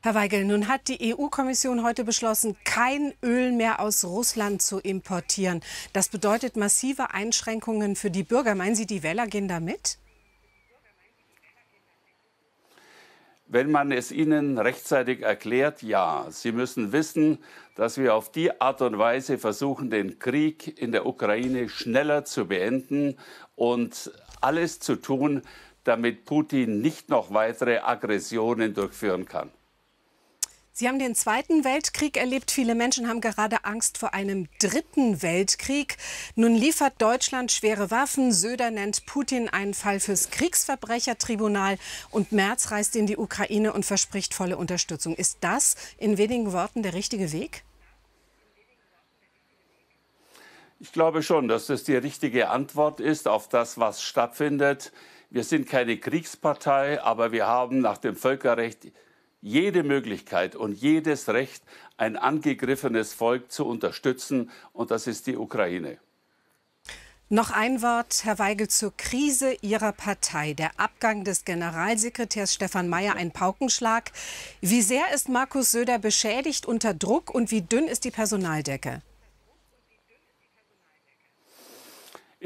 Herr 0.08 0.16
Weigel, 0.16 0.46
nun 0.46 0.70
hat 0.70 0.88
die 0.88 1.14
EU-Kommission 1.14 1.84
heute 1.84 2.06
beschlossen, 2.06 2.56
kein 2.64 3.14
Öl 3.22 3.52
mehr 3.52 3.82
aus 3.82 4.06
Russland 4.06 4.62
zu 4.62 4.80
importieren. 4.80 5.60
Das 5.92 6.08
bedeutet 6.08 6.56
massive 6.56 7.12
Einschränkungen 7.12 7.98
für 7.98 8.10
die 8.10 8.24
Bürger. 8.24 8.56
Meinen 8.56 8.74
Sie, 8.74 8.86
die 8.86 9.04
Wähler 9.04 9.28
gehen 9.28 9.50
da 9.50 9.60
mit? 9.60 9.98
Wenn 13.50 13.70
man 13.70 13.92
es 13.92 14.14
ihnen 14.14 14.58
rechtzeitig 14.58 15.24
erklärt, 15.24 15.84
ja. 15.84 16.28
Sie 16.30 16.54
müssen 16.54 16.94
wissen, 16.94 17.40
dass 17.76 17.98
wir 17.98 18.16
auf 18.16 18.32
die 18.32 18.62
Art 18.62 18.82
und 18.82 18.98
Weise 18.98 19.38
versuchen, 19.38 19.90
den 19.90 20.20
Krieg 20.20 20.80
in 20.80 20.94
der 20.94 21.06
Ukraine 21.06 21.68
schneller 21.68 22.24
zu 22.24 22.48
beenden 22.48 23.18
und 23.58 24.10
alles 24.40 24.80
zu 24.80 24.96
tun, 24.96 25.42
damit 25.84 26.24
Putin 26.24 26.80
nicht 26.80 27.10
noch 27.10 27.34
weitere 27.34 27.80
Aggressionen 27.80 28.74
durchführen 28.74 29.26
kann. 29.26 29.52
Sie 30.80 30.88
haben 30.88 31.00
den 31.00 31.16
Zweiten 31.16 31.64
Weltkrieg 31.64 32.18
erlebt. 32.18 32.52
Viele 32.52 32.76
Menschen 32.76 33.10
haben 33.10 33.20
gerade 33.20 33.66
Angst 33.66 33.98
vor 33.98 34.14
einem 34.14 34.48
Dritten 34.60 35.24
Weltkrieg. 35.24 35.98
Nun 36.36 36.54
liefert 36.54 37.02
Deutschland 37.02 37.52
schwere 37.52 37.90
Waffen. 37.90 38.32
Söder 38.32 38.70
nennt 38.70 39.08
Putin 39.08 39.50
einen 39.50 39.74
Fall 39.74 40.00
fürs 40.00 40.30
Kriegsverbrechertribunal. 40.30 41.80
Und 42.12 42.32
Merz 42.32 42.70
reist 42.70 42.96
in 42.96 43.08
die 43.08 43.18
Ukraine 43.18 43.74
und 43.74 43.88
verspricht 43.88 44.36
volle 44.36 44.56
Unterstützung. 44.56 45.16
Ist 45.16 45.40
das 45.42 45.78
in 45.98 46.20
wenigen 46.20 46.52
Worten 46.52 46.84
der 46.84 46.94
richtige 46.94 47.32
Weg? 47.32 47.64
Ich 50.80 50.92
glaube 50.92 51.24
schon, 51.24 51.48
dass 51.48 51.66
das 51.66 51.86
die 51.86 51.96
richtige 51.96 52.50
Antwort 52.50 53.00
ist 53.00 53.28
auf 53.28 53.50
das, 53.50 53.80
was 53.80 54.04
stattfindet. 54.04 54.92
Wir 55.32 55.44
sind 55.44 55.68
keine 55.68 55.98
Kriegspartei, 55.98 57.02
aber 57.02 57.32
wir 57.32 57.48
haben 57.48 57.80
nach 57.80 57.98
dem 57.98 58.16
Völkerrecht 58.16 58.92
jede 59.48 59.84
Möglichkeit 59.84 60.56
und 60.56 60.74
jedes 60.74 61.30
Recht, 61.30 61.64
ein 61.98 62.16
angegriffenes 62.16 63.14
Volk 63.14 63.52
zu 63.52 63.66
unterstützen, 63.66 64.52
und 64.74 64.92
das 64.92 65.08
ist 65.08 65.28
die 65.28 65.38
Ukraine. 65.38 65.98
Noch 67.30 67.52
ein 67.52 67.82
Wort, 67.82 68.24
Herr 68.24 68.40
Weigel, 68.40 68.70
zur 68.70 68.96
Krise 68.96 69.58
Ihrer 69.62 69.92
Partei. 69.92 70.54
Der 70.54 70.80
Abgang 70.80 71.26
des 71.26 71.44
Generalsekretärs 71.44 72.54
Stefan 72.54 72.88
Mayer 72.88 73.16
ein 73.16 73.32
Paukenschlag. 73.32 74.14
Wie 74.62 74.82
sehr 74.82 75.14
ist 75.14 75.28
Markus 75.28 75.72
Söder 75.72 76.00
beschädigt 76.00 76.66
unter 76.66 76.94
Druck 76.94 77.30
und 77.30 77.52
wie 77.52 77.62
dünn 77.62 77.90
ist 77.90 78.06
die 78.06 78.12
Personaldecke? 78.12 79.02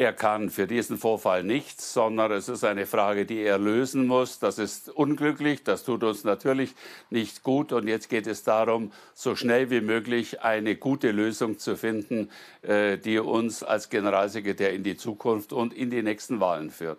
Er 0.02 0.14
kann 0.14 0.50
für 0.50 0.66
diesen 0.66 0.98
Vorfall 0.98 1.44
nichts, 1.44 1.94
sondern 1.94 2.32
es 2.32 2.50
ist 2.50 2.64
eine 2.64 2.88
Frage, 2.88 3.28
die 3.28 3.44
er 3.44 3.60
lösen 3.60 4.08
muss. 4.08 4.40
Das 4.40 4.58
ist 4.58 4.90
unglücklich, 4.90 5.64
das 5.64 5.84
tut 5.84 6.04
uns 6.04 6.24
natürlich 6.24 6.74
nicht 7.12 7.44
gut. 7.44 7.72
Und 7.72 7.88
jetzt 7.88 8.10
geht 8.10 8.26
es 8.26 8.44
darum, 8.44 8.92
so 9.14 9.36
schnell 9.36 9.70
wie 9.70 9.80
möglich 9.80 10.42
eine 10.42 10.76
gute 10.76 11.12
Lösung 11.12 11.60
zu 11.60 11.78
finden, 11.78 12.32
äh, 12.64 12.98
die 12.98 13.20
uns 13.20 13.62
als 13.62 13.90
Generalsekretär 13.90 14.74
in 14.74 14.82
die 14.82 14.98
Zukunft 14.98 15.54
und 15.54 15.72
in 15.72 15.92
die 15.92 16.02
nächsten 16.02 16.40
Wahlen 16.40 16.72
führt. 16.72 16.98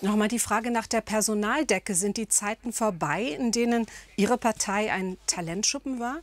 Nochmal 0.00 0.28
die 0.28 0.38
Frage 0.38 0.70
nach 0.70 0.86
der 0.86 1.02
Personaldecke. 1.02 1.94
Sind 1.94 2.16
die 2.16 2.28
Zeiten 2.28 2.72
vorbei, 2.72 3.24
in 3.24 3.52
denen 3.52 3.84
Ihre 4.16 4.38
Partei 4.38 4.90
ein 4.90 5.18
Talentschuppen 5.26 6.00
war? 6.00 6.20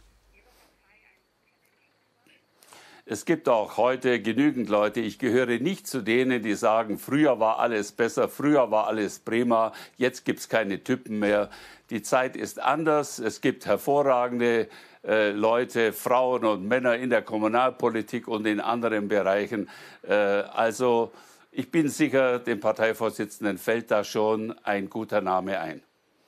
Es 3.11 3.25
gibt 3.25 3.49
auch 3.49 3.77
heute 3.77 4.21
genügend 4.21 4.69
Leute, 4.69 4.99
ich 4.99 5.17
gehöre 5.17 5.57
nicht 5.59 5.87
zu 5.87 6.01
denen, 6.01 6.43
die 6.43 6.53
sagen, 6.53 6.99
früher 6.99 7.39
war 7.39 7.57
alles 7.57 7.91
besser, 7.91 8.29
früher 8.29 8.69
war 8.69 8.85
alles 8.85 9.17
prima, 9.17 9.73
jetzt 9.97 10.25
gibt 10.25 10.41
es 10.41 10.47
keine 10.47 10.83
Typen 10.83 11.17
mehr. 11.17 11.49
Die 11.89 12.03
Zeit 12.03 12.35
ist 12.37 12.61
anders, 12.61 13.17
es 13.17 13.41
gibt 13.41 13.65
hervorragende 13.65 14.69
äh, 15.03 15.31
Leute, 15.31 15.91
Frauen 15.91 16.45
und 16.45 16.67
Männer 16.67 16.97
in 16.97 17.09
der 17.09 17.23
Kommunalpolitik 17.23 18.27
und 18.27 18.45
in 18.45 18.59
anderen 18.59 19.07
Bereichen. 19.07 19.69
Äh, 20.07 20.13
also 20.13 21.11
ich 21.51 21.71
bin 21.71 21.89
sicher, 21.89 22.37
dem 22.37 22.59
Parteivorsitzenden 22.59 23.57
fällt 23.57 23.89
da 23.89 24.03
schon 24.03 24.51
ein 24.59 24.87
guter 24.87 25.21
Name 25.21 25.59
ein. 25.59 25.81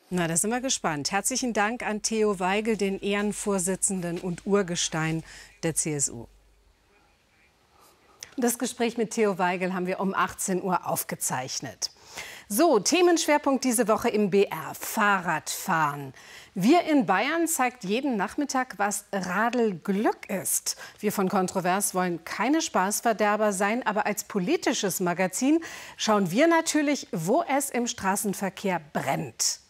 Na, 0.09 0.27
da 0.27 0.35
sind 0.35 0.49
wir 0.49 0.61
gespannt. 0.61 1.11
Herzlichen 1.11 1.53
Dank 1.53 1.85
an 1.85 2.01
Theo 2.01 2.39
Weigel, 2.39 2.75
den 2.75 2.99
Ehrenvorsitzenden 2.99 4.17
und 4.17 4.47
Urgestein 4.47 5.23
der 5.61 5.75
CSU. 5.75 6.25
Das 8.37 8.57
Gespräch 8.57 8.97
mit 8.97 9.11
Theo 9.11 9.37
Weigel 9.37 9.73
haben 9.73 9.87
wir 9.87 9.99
um 9.99 10.13
18 10.13 10.63
Uhr 10.63 10.87
aufgezeichnet. 10.87 11.91
So, 12.47 12.79
Themenschwerpunkt 12.79 13.63
diese 13.63 13.87
Woche 13.87 14.09
im 14.09 14.29
BR, 14.29 14.73
Fahrradfahren. 14.77 16.13
Wir 16.53 16.83
in 16.83 17.05
Bayern 17.05 17.47
zeigt 17.47 17.85
jeden 17.85 18.17
Nachmittag, 18.17 18.73
was 18.77 19.05
Radelglück 19.13 20.29
ist. 20.29 20.75
Wir 20.99 21.13
von 21.13 21.29
Kontrovers 21.29 21.95
wollen 21.95 22.25
keine 22.25 22.61
Spaßverderber 22.61 23.53
sein, 23.53 23.85
aber 23.85 24.05
als 24.05 24.25
politisches 24.25 24.99
Magazin 24.99 25.61
schauen 25.95 26.29
wir 26.31 26.47
natürlich, 26.47 27.07
wo 27.13 27.43
es 27.43 27.69
im 27.69 27.87
Straßenverkehr 27.87 28.81
brennt. 28.91 29.61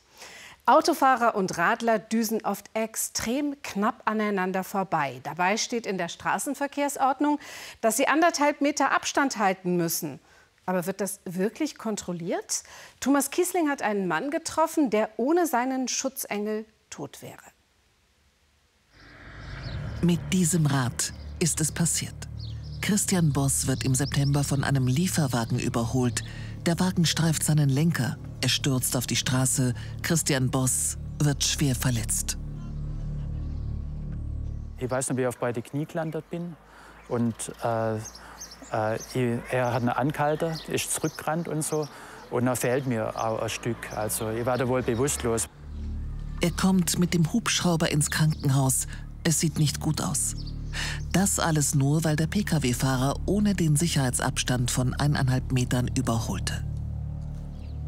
Autofahrer 0.66 1.36
und 1.36 1.58
Radler 1.58 1.98
düsen 1.98 2.46
oft 2.46 2.70
extrem 2.74 3.62
knapp 3.64 4.04
aneinander 4.06 4.64
vorbei. 4.64 5.20
Dabei 5.24 5.58
steht 5.58 5.86
in 5.86 5.98
der 5.98 6.08
Straßenverkehrsordnung, 6.08 7.40
dass 7.82 7.98
sie 7.98 8.08
anderthalb 8.08 8.62
Meter 8.62 8.92
Abstand 8.92 9.38
halten 9.38 9.76
müssen. 9.76 10.20
Aber 10.66 10.86
wird 10.86 11.02
das 11.02 11.20
wirklich 11.26 11.78
kontrolliert? 11.78 12.64
Thomas 13.00 13.32
Kiesling 13.32 13.70
hat 13.70 13.82
einen 13.82 14.08
Mann 14.08 14.30
getroffen, 14.30 14.92
der 14.92 15.10
ohne 15.18 15.48
seinen 15.48 15.88
Schutzengel 15.88 16.66
tot 16.90 17.22
wäre. 17.22 17.42
Mit 20.02 20.20
diesem 20.32 20.68
Rad 20.68 21.14
ist 21.40 21.60
es 21.60 21.72
passiert. 21.72 22.28
Christian 22.82 23.32
Boss 23.32 23.68
wird 23.68 23.84
im 23.84 23.94
September 23.94 24.44
von 24.44 24.64
einem 24.64 24.88
Lieferwagen 24.88 25.60
überholt. 25.60 26.24
Der 26.66 26.80
Wagen 26.80 27.06
streift 27.06 27.44
seinen 27.44 27.70
Lenker 27.70 28.18
er 28.42 28.50
stürzt 28.50 28.98
auf 28.98 29.06
die 29.06 29.16
Straße. 29.16 29.74
Christian 30.02 30.50
Boss 30.50 30.98
wird 31.20 31.44
schwer 31.44 31.76
verletzt. 31.76 32.38
Ich 34.80 34.90
weiß 34.90 35.10
noch, 35.10 35.18
wie 35.18 35.22
ich 35.22 35.28
auf 35.28 35.38
beide 35.38 35.62
Knie 35.62 35.86
gelandet 35.86 36.28
bin. 36.32 36.56
Und 37.08 37.36
äh, 37.64 37.98
äh, 37.98 39.40
er 39.52 39.74
hat 39.74 39.82
einen 39.82 39.90
Ankalter, 39.90 40.58
ist 40.68 40.92
zurückgerannt 40.92 41.48
und 41.48 41.64
so. 41.64 41.88
Und 42.32 42.46
da 42.46 42.56
fehlt 42.56 42.88
mir 42.88 43.16
auch 43.16 43.44
ein 43.44 43.50
Stück. 43.50 43.96
Also 43.96 44.32
ich 44.32 44.46
war 44.46 44.58
da 44.58 44.68
wohl 44.68 44.82
bewusstlos. 44.82 45.48
Er 46.42 46.52
kommt 46.52 46.98
mit 46.98 47.14
dem 47.14 47.32
Hubschrauber 47.32 47.92
ins 47.92 48.10
Krankenhaus. 48.10 48.88
Es 49.24 49.40
sieht 49.40 49.60
nicht 49.60 49.80
gut 49.80 50.02
aus. 50.02 50.36
Das 51.12 51.40
alles 51.40 51.76
nur, 51.76 52.04
weil 52.04 52.16
der 52.16 52.28
Pkw-Fahrer 52.28 53.16
ohne 53.26 53.56
den 53.56 53.76
Sicherheitsabstand 53.76 54.72
von 54.72 54.94
eineinhalb 54.94 55.52
Metern 55.52 55.90
überholte 55.96 56.64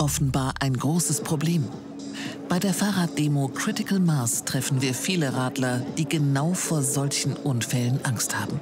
offenbar 0.03 0.53
ein 0.59 0.75
großes 0.75 1.21
Problem. 1.21 1.67
Bei 2.49 2.59
der 2.59 2.73
Fahrraddemo 2.73 3.47
Critical 3.47 3.99
Mass 3.99 4.43
treffen 4.43 4.81
wir 4.81 4.93
viele 4.93 5.33
Radler, 5.33 5.81
die 5.97 6.07
genau 6.07 6.53
vor 6.53 6.81
solchen 6.81 7.33
Unfällen 7.35 7.99
Angst 8.03 8.37
haben. 8.37 8.59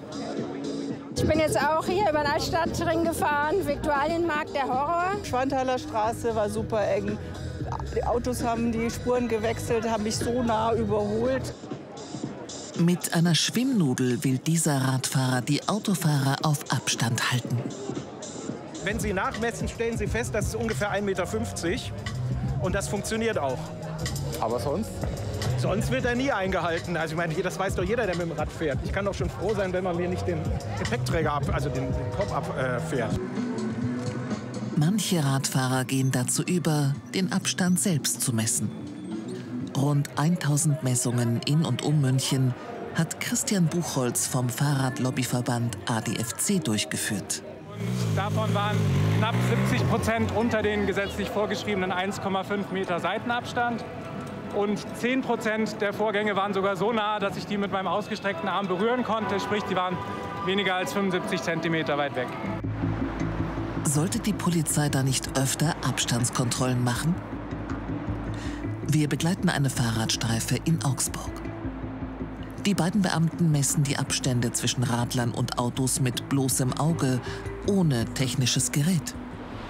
Ich 1.16 1.28
bin 1.28 1.40
jetzt 1.40 1.58
auch 1.58 1.86
hier 1.86 2.10
über 2.10 2.20
den 2.20 2.32
Altstadtring 2.32 3.04
gefahren, 3.04 3.56
Viktualienmarkt, 3.66 4.56
der 4.56 4.64
Horror. 4.64 5.12
Schwanthaler 5.24 5.78
Straße 5.78 6.34
war 6.36 6.50
super 6.50 6.88
eng. 6.88 7.18
Die 7.96 8.04
Autos 8.04 8.44
haben 8.44 8.72
die 8.72 8.90
Spuren 8.90 9.28
gewechselt, 9.28 9.90
haben 9.90 10.04
mich 10.04 10.16
so 10.16 10.44
nah 10.44 10.74
überholt. 10.74 11.54
Mit 12.86 13.14
einer 13.14 13.36
Schwimmnudel 13.36 14.24
will 14.24 14.40
dieser 14.40 14.78
Radfahrer 14.78 15.42
die 15.42 15.68
Autofahrer 15.68 16.38
auf 16.42 16.72
Abstand 16.72 17.32
halten. 17.32 17.60
Wenn 18.84 19.00
Sie 19.00 19.14
nachmessen, 19.14 19.68
stellen 19.68 20.00
Sie 20.00 20.08
fest, 20.08 20.34
das 20.34 20.48
ist 20.48 20.56
ungefähr 20.56 20.92
1,50 20.92 21.02
Meter. 21.02 21.28
Und 22.64 22.74
das 22.74 22.88
funktioniert 22.88 23.38
auch. 23.38 23.60
Aber 24.40 24.60
sonst? 24.60 24.90
Sonst 25.60 25.92
wird 25.92 26.06
er 26.06 26.16
nie 26.16 26.32
eingehalten. 26.32 26.98
Also 26.98 27.14
ich 27.14 27.18
meine, 27.18 27.36
das 27.36 27.60
weiß 27.60 27.76
doch 27.76 27.84
jeder, 27.84 28.08
der 28.08 28.16
mit 28.16 28.26
dem 28.26 28.32
Rad 28.32 28.52
fährt. 28.52 28.80
Ich 28.84 28.92
kann 28.92 29.06
doch 29.06 29.14
schon 29.14 29.30
froh 29.30 29.54
sein, 29.54 29.72
wenn 29.74 29.84
man 29.84 29.96
mir 29.96 30.10
nicht 30.10 30.28
den 30.28 30.40
Gepäckträger 30.80 31.34
ab, 31.34 31.44
also 31.54 31.70
den, 31.70 31.84
den 31.84 32.12
Kopf 32.18 32.32
abfährt. 32.32 33.14
Äh, 33.14 33.20
Manche 34.76 35.24
Radfahrer 35.24 35.86
gehen 35.86 36.12
dazu 36.12 36.42
über, 36.42 36.96
den 37.14 37.32
Abstand 37.32 37.80
selbst 37.80 38.22
zu 38.22 38.34
messen. 38.34 38.72
Rund 39.78 40.10
1000 40.16 40.82
Messungen 40.82 41.42
in 41.46 41.64
und 41.64 41.84
um 41.84 42.02
München 42.02 42.56
hat 42.96 43.20
Christian 43.20 43.66
Buchholz 43.66 44.28
vom 44.28 44.50
Fahrradlobbyverband 44.50 45.78
ADFC 45.86 46.64
durchgeführt. 46.64 47.44
Davon 48.16 48.54
waren 48.54 48.78
knapp 49.18 49.36
70 49.70 49.90
Prozent 49.90 50.32
unter 50.36 50.62
den 50.62 50.88
gesetzlich 50.88 51.30
vorgeschriebenen 51.30 51.92
1,5 51.92 52.72
Meter 52.72 53.00
Seitenabstand. 53.00 53.84
Und 54.56 54.86
10 55.00 55.22
Prozent 55.22 55.82
der 55.82 55.94
Vorgänge 55.94 56.36
waren 56.36 56.54
sogar 56.54 56.76
so 56.76 56.92
nah, 56.92 57.20
dass 57.20 57.38
ich 57.38 57.46
die 57.46 57.58
mit 57.58 57.72
meinem 57.72 57.88
ausgestreckten 57.88 58.50
Arm 58.50 58.68
berühren 58.68 59.04
konnte. 59.04 59.40
Sprich, 59.40 59.64
die 59.64 59.76
waren 59.76 59.98
weniger 60.46 60.76
als 60.76 60.92
75 60.94 61.42
Zentimeter 61.42 61.98
weit 61.98 62.16
weg. 62.16 62.28
Sollte 63.84 64.20
die 64.20 64.34
Polizei 64.34 64.90
da 64.90 65.04
nicht 65.04 65.38
öfter 65.38 65.76
Abstandskontrollen 65.88 66.84
machen? 66.84 67.16
Wir 68.88 69.08
begleiten 69.08 69.48
eine 69.50 69.70
Fahrradstreife 69.70 70.58
in 70.66 70.84
Augsburg. 70.84 71.41
Die 72.66 72.76
beiden 72.76 73.02
Beamten 73.02 73.52
messen 73.52 73.84
die 73.84 73.98
Abstände 73.98 74.52
zwischen 74.52 74.84
Radlern 74.84 75.32
und 75.32 75.58
Autos 75.58 76.00
mit 76.00 76.30
bloßem 76.30 76.78
Auge, 76.78 77.20
ohne 77.68 78.06
technisches 78.14 78.72
Gerät. 78.72 79.16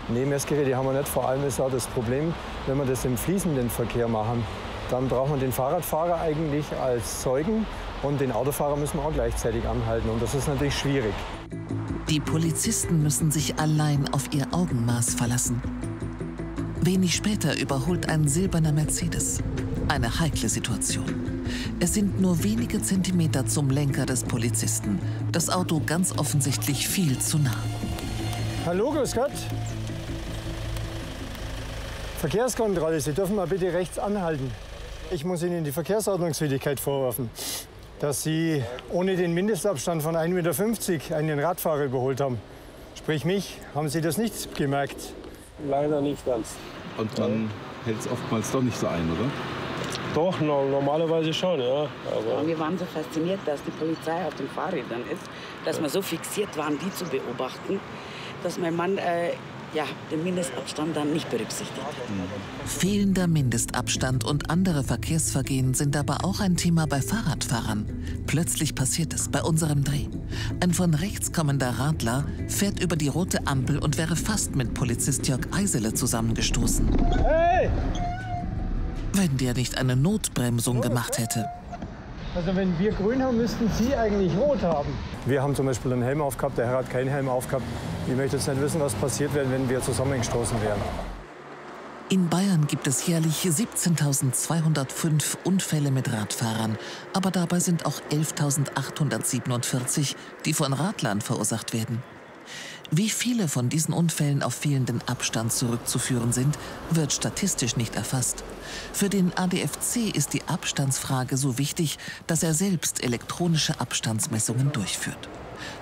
Nee, 0.10 0.26
Messgeräte 0.26 0.76
haben 0.76 0.88
wir 0.88 0.94
nicht. 0.94 1.08
Vor 1.08 1.26
allem 1.26 1.46
ist 1.48 1.62
auch 1.62 1.72
das 1.72 1.88
Problem, 1.88 2.34
wenn 2.68 2.78
wir 2.78 2.86
das 2.86 3.06
im 3.06 3.16
fließenden 3.16 3.70
Verkehr 3.70 4.10
machen, 4.10 4.44
dann 4.90 5.08
braucht 5.08 5.30
man 5.30 5.40
den 5.40 5.54
Fahrradfahrer 5.54 6.20
eigentlich 6.20 6.66
als 6.84 7.22
Zeugen 7.22 7.66
und 8.04 8.20
den 8.20 8.34
Autofahrer 8.34 8.76
müssen 8.76 8.98
wir 8.98 9.06
auch 9.06 9.14
gleichzeitig 9.14 9.66
anhalten. 9.66 10.10
Und 10.10 10.22
das 10.22 10.36
ist 10.36 10.50
natürlich 10.50 10.78
schwierig. 10.78 11.14
Die 12.10 12.20
Polizisten 12.20 13.02
müssen 13.02 13.32
sich 13.32 13.58
allein 13.58 14.14
auf 14.14 14.34
ihr 14.34 14.48
Augenmaß 14.52 15.14
verlassen. 15.14 15.62
Wenig 16.82 17.16
später 17.16 17.58
überholt 17.58 18.10
ein 18.10 18.28
silberner 18.28 18.74
Mercedes. 18.74 19.42
Eine 19.88 20.20
heikle 20.20 20.50
Situation. 20.50 21.06
Es 21.80 21.94
sind 21.94 22.22
nur 22.22 22.44
wenige 22.44 22.82
Zentimeter 22.82 23.46
zum 23.46 23.70
Lenker 23.70 24.06
des 24.06 24.24
Polizisten. 24.24 25.00
Das 25.32 25.50
Auto 25.50 25.82
ganz 25.86 26.18
offensichtlich 26.18 26.88
viel 26.88 27.20
zu 27.20 27.38
nah. 27.40 27.56
Hallo, 28.66 28.92
grüß 28.92 29.14
Gott. 29.14 29.32
Verkehrskontrolle, 32.20 33.02
Sie 33.02 33.14
dürfen 33.14 33.36
mal 33.36 33.48
bitte 33.48 33.74
rechts 33.74 33.98
anhalten. 33.98 34.52
Ich 35.10 35.26
muss 35.26 35.44
Ihnen 35.44 35.64
die 35.64 35.72
Verkehrsordnungswidrigkeit 35.72 36.80
vorwerfen, 36.80 37.30
dass 38.00 38.24
Sie 38.24 38.64
ohne 38.92 39.16
den 39.16 39.34
Mindestabstand 39.34 40.04
von 40.04 40.16
1,50 40.16 40.92
Meter 40.92 41.16
einen 41.18 41.40
Radfahrer 41.40 41.86
überholt 41.86 42.22
haben. 42.22 42.40
Sprich 42.96 43.26
mich, 43.26 43.58
haben 43.74 43.90
Sie 43.90 44.02
das 44.02 44.18
nicht 44.18 44.56
gemerkt? 44.56 45.14
Leider 45.68 46.02
nicht 46.02 46.26
ganz. 46.26 46.50
Und 46.98 47.18
dann 47.18 47.50
hält 47.86 48.00
es 48.00 48.08
oftmals 48.08 48.52
doch 48.52 48.62
nicht 48.62 48.78
so 48.78 48.88
ein, 48.88 49.10
oder? 49.12 49.30
Doch, 50.14 50.40
no, 50.42 50.66
normalerweise 50.66 51.34
schon, 51.34 51.60
ja. 51.60 51.88
Aber 52.12 52.46
wir 52.46 52.60
waren 52.60 52.78
so 52.78 52.86
fasziniert, 52.86 53.40
dass 53.46 53.64
die 53.64 53.72
Polizei 53.72 54.26
auf 54.26 54.36
den 54.36 54.50
Fahrrädern 54.50 55.04
ist, 55.12 55.24
dass 55.66 55.82
wir 55.82 55.90
so 55.90 56.02
fixiert 56.02 56.56
waren, 56.58 56.78
die 56.80 56.92
zu 56.94 57.06
beobachten, 57.06 57.80
dass 58.44 58.58
mein 58.58 58.76
Mann 58.76 58.98
äh, 58.98 59.32
ja, 59.74 59.86
den 60.12 60.24
Mindestabstand 60.24 60.98
dann 60.98 61.14
nicht 61.14 61.30
berücksichtigt. 61.30 61.80
Fehlender 62.66 63.28
Mindestabstand 63.28 64.26
und 64.26 64.50
andere 64.50 64.84
Verkehrsvergehen 64.84 65.74
sind 65.74 65.96
aber 65.96 66.26
auch 66.26 66.42
ein 66.42 66.58
Thema 66.58 66.88
bei 66.88 67.02
Fahrradfahrern. 67.02 67.86
Plötzlich 68.28 68.76
passiert 68.76 69.14
es 69.14 69.30
bei 69.30 69.42
unserem 69.42 69.84
Dreh. 69.84 70.08
Ein 70.60 70.74
von 70.74 70.94
rechts 70.94 71.32
kommender 71.32 71.70
Radler 71.70 72.26
fährt 72.48 72.84
über 72.84 72.98
die 72.98 73.08
rote 73.08 73.48
Ampel 73.48 73.80
und 73.80 73.98
wäre 73.98 74.16
fast 74.16 74.56
mit 74.56 74.74
Polizist 74.74 75.28
Jörg 75.28 75.42
Eisele 75.54 75.94
zusammengestoßen. 75.94 76.90
Hey! 77.24 77.41
Wenn 79.14 79.38
der 79.38 79.54
nicht 79.54 79.78
eine 79.78 79.96
Notbremsung 79.96 80.82
gemacht 80.82 81.18
hätte. 81.18 81.48
Also 82.34 82.56
wenn 82.56 82.80
wir 82.80 82.94
grün 82.94 83.22
haben, 83.22 83.36
müssten 83.38 83.70
Sie 83.78 83.94
eigentlich 83.96 84.34
rot 84.38 84.62
haben. 84.62 84.88
Wir 85.26 85.44
haben 85.44 85.54
zum 85.54 85.66
Beispiel 85.66 85.92
einen 85.92 86.02
Helm 86.02 86.22
aufgehabt, 86.22 86.58
der 86.58 86.68
Herr 86.68 86.78
hat 86.78 86.90
keinen 86.90 87.10
Helm 87.10 87.28
aufgehabt. 87.28 87.66
Ich 88.08 88.16
möchte 88.16 88.38
jetzt 88.38 88.48
nicht 88.48 88.62
wissen, 88.62 88.80
was 88.80 88.94
passiert 88.94 89.34
wäre, 89.34 89.52
wenn 89.52 89.68
wir 89.68 89.82
zusammengestoßen 89.82 90.62
wären. 90.62 90.80
In 92.08 92.30
Bayern 92.30 92.68
gibt 92.68 92.88
es 92.88 93.06
jährlich 93.08 93.46
17.205 93.46 95.38
Unfälle 95.46 95.92
mit 95.92 96.10
Radfahrern, 96.12 96.78
aber 97.14 97.32
dabei 97.32 97.60
sind 97.60 97.86
auch 97.86 98.02
11.847, 98.12 100.16
die 100.46 100.54
von 100.54 100.72
Radlern 100.74 101.22
verursacht 101.22 101.74
werden. 101.74 102.02
Wie 102.94 103.10
viele 103.10 103.48
von 103.48 103.70
diesen 103.70 103.94
Unfällen 103.94 104.44
auf 104.44 104.54
fehlenden 104.54 105.00
Abstand 105.06 105.54
zurückzuführen 105.54 106.34
sind, 106.34 106.58
wird 106.90 107.14
statistisch 107.14 107.78
nicht 107.78 107.96
erfasst. 107.96 108.44
Für 108.92 109.08
den 109.08 109.32
ADFC 109.38 110.14
ist 110.14 110.34
die 110.34 110.44
Abstandsfrage 110.48 111.38
so 111.38 111.58
wichtig, 111.58 111.98
dass 112.28 112.44
er 112.44 112.54
selbst 112.54 113.02
elektronische 113.02 113.80
Abstandsmessungen 113.80 114.74
durchführt. 114.74 115.30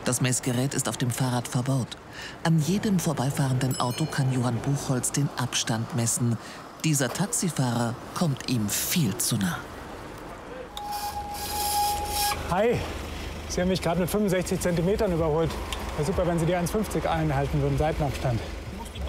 Das 0.06 0.22
Messgerät 0.22 0.76
ist 0.76 0.88
auf 0.88 0.98
dem 0.98 1.10
Fahrrad 1.10 1.48
verbaut. 1.48 1.98
An 2.44 2.60
jedem 2.60 3.00
vorbeifahrenden 3.00 3.80
Auto 3.80 4.06
kann 4.06 4.32
Johann 4.32 4.58
Buchholz 4.58 5.12
den 5.12 5.30
Abstand 5.36 5.96
messen. 5.96 6.38
Dieser 6.84 7.12
Taxifahrer 7.12 7.96
kommt 8.14 8.52
ihm 8.52 8.70
viel 8.70 9.18
zu 9.18 9.38
nah. 9.38 9.58
Hi, 12.52 12.80
Sie 13.48 13.62
haben 13.62 13.70
mich 13.70 13.82
gerade 13.82 14.00
mit 14.00 14.12
65 14.12 14.60
Zentimetern 14.60 15.12
überholt. 15.12 15.50
Wäre 16.00 16.08
super, 16.14 16.28
wenn 16.28 16.40
Sie 16.40 16.46
die 16.46 16.56
1,50 16.56 17.06
einhalten 17.06 17.62
würden, 17.62 17.78
Seitenabstand. 17.78 18.40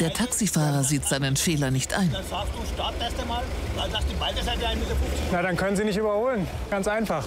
Der 0.01 0.13
Taxifahrer 0.13 0.83
sieht 0.83 1.05
seinen 1.05 1.37
Fehler 1.37 1.71
nicht 1.71 1.95
ein. 1.95 2.11
Dann 2.11 2.25
sagst 2.25 2.49
du, 2.53 2.75
start 2.75 2.95
erst 3.01 3.21
einmal, 3.21 3.45
dann 3.77 3.93
sagst 3.93 4.11
du, 4.11 4.15
beide 4.19 4.43
Seite 4.43 4.67
1,50 4.67 4.75
Meter. 4.75 4.95
Na, 5.31 5.43
dann 5.43 5.57
können 5.57 5.77
Sie 5.77 5.85
nicht 5.85 5.97
überholen. 5.97 6.49
Ganz 6.69 6.89
einfach. 6.89 7.25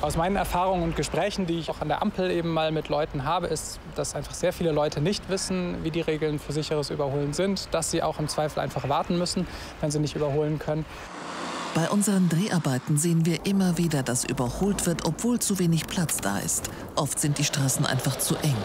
Aus 0.00 0.16
meinen 0.16 0.36
Erfahrungen 0.36 0.84
und 0.84 0.94
Gesprächen, 0.94 1.48
die 1.48 1.58
ich 1.58 1.70
auch 1.70 1.80
an 1.80 1.88
der 1.88 2.02
Ampel 2.02 2.30
eben 2.30 2.50
mal 2.50 2.70
mit 2.70 2.88
Leuten 2.88 3.24
habe, 3.24 3.48
ist, 3.48 3.80
dass 3.96 4.14
einfach 4.14 4.34
sehr 4.34 4.52
viele 4.52 4.70
Leute 4.70 5.00
nicht 5.00 5.28
wissen, 5.28 5.82
wie 5.82 5.90
die 5.90 6.02
Regeln 6.02 6.38
für 6.38 6.52
sicheres 6.52 6.90
Überholen 6.90 7.32
sind, 7.32 7.66
dass 7.74 7.90
sie 7.90 8.00
auch 8.04 8.20
im 8.20 8.28
Zweifel 8.28 8.60
einfach 8.60 8.88
warten 8.88 9.18
müssen, 9.18 9.48
wenn 9.80 9.90
sie 9.90 9.98
nicht 9.98 10.14
überholen 10.14 10.60
können. 10.60 10.84
Bei 11.80 11.90
unseren 11.90 12.28
Dreharbeiten 12.28 12.96
sehen 12.96 13.24
wir 13.24 13.46
immer 13.46 13.78
wieder, 13.78 14.02
dass 14.02 14.24
überholt 14.24 14.84
wird, 14.84 15.04
obwohl 15.04 15.38
zu 15.38 15.60
wenig 15.60 15.86
Platz 15.86 16.16
da 16.16 16.40
ist. 16.40 16.68
Oft 16.96 17.20
sind 17.20 17.38
die 17.38 17.44
Straßen 17.44 17.86
einfach 17.86 18.18
zu 18.18 18.34
eng. 18.34 18.56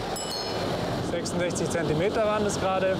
66 1.12 1.70
Zentimeter 1.70 2.24
waren 2.24 2.42
das 2.42 2.58
gerade. 2.58 2.96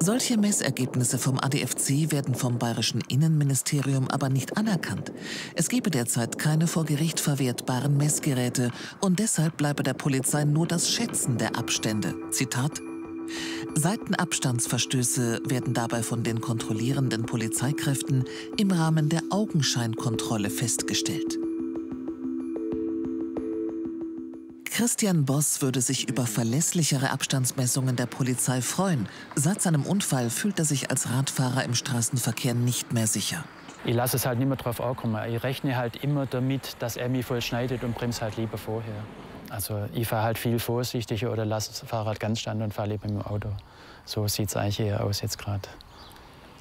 Solche 0.00 0.36
Messergebnisse 0.36 1.18
vom 1.18 1.38
ADFC 1.38 2.10
werden 2.10 2.34
vom 2.34 2.58
bayerischen 2.58 3.00
Innenministerium 3.06 4.08
aber 4.08 4.28
nicht 4.28 4.56
anerkannt. 4.56 5.12
Es 5.54 5.68
gebe 5.68 5.92
derzeit 5.92 6.36
keine 6.36 6.66
vor 6.66 6.84
Gericht 6.84 7.20
verwertbaren 7.20 7.96
Messgeräte 7.96 8.72
und 9.00 9.20
deshalb 9.20 9.56
bleibe 9.56 9.84
der 9.84 9.94
Polizei 9.94 10.42
nur 10.42 10.66
das 10.66 10.90
Schätzen 10.90 11.38
der 11.38 11.56
Abstände. 11.56 12.16
Zitat 12.32 12.80
Seitenabstandsverstöße 13.74 15.42
werden 15.46 15.74
dabei 15.74 16.02
von 16.02 16.22
den 16.22 16.40
kontrollierenden 16.40 17.26
Polizeikräften 17.26 18.24
im 18.56 18.70
Rahmen 18.70 19.08
der 19.08 19.22
Augenscheinkontrolle 19.30 20.50
festgestellt. 20.50 21.38
Christian 24.80 25.26
Boss 25.26 25.60
würde 25.60 25.82
sich 25.82 26.08
über 26.08 26.26
verlässlichere 26.26 27.10
Abstandsmessungen 27.10 27.96
der 27.96 28.06
Polizei 28.06 28.62
freuen. 28.62 29.08
Seit 29.34 29.60
seinem 29.60 29.84
Unfall 29.84 30.30
fühlt 30.30 30.58
er 30.58 30.64
sich 30.64 30.90
als 30.90 31.10
Radfahrer 31.10 31.64
im 31.64 31.74
Straßenverkehr 31.74 32.54
nicht 32.54 32.92
mehr 32.92 33.06
sicher. 33.06 33.44
Ich 33.84 33.94
lasse 33.94 34.16
es 34.16 34.26
halt 34.26 34.38
nicht 34.38 34.48
mehr 34.48 34.56
drauf 34.56 34.80
ankommen. 34.80 35.20
Ich 35.30 35.42
rechne 35.42 35.76
halt 35.76 36.02
immer 36.02 36.26
damit, 36.26 36.76
dass 36.78 36.96
er 36.96 37.08
mich 37.08 37.26
voll 37.26 37.42
schneidet 37.42 37.82
und 37.82 37.94
bremse 37.94 38.22
halt 38.22 38.36
lieber 38.36 38.56
vorher. 38.56 39.04
Also 39.50 39.88
ich 39.92 40.06
fahre 40.06 40.22
halt 40.22 40.38
viel 40.38 40.58
vorsichtiger 40.58 41.32
oder 41.32 41.44
lasse 41.44 41.70
das 41.70 41.80
Fahrrad 41.80 42.20
ganz 42.20 42.40
stand 42.40 42.62
und 42.62 42.72
fahre 42.72 42.90
lieber 42.90 43.08
mit 43.08 43.16
dem 43.16 43.22
Auto. 43.22 43.48
So 44.04 44.26
sieht 44.28 44.48
es 44.48 44.56
eigentlich 44.56 44.80
eher 44.80 45.04
aus 45.04 45.20
jetzt 45.20 45.38
gerade. 45.38 45.68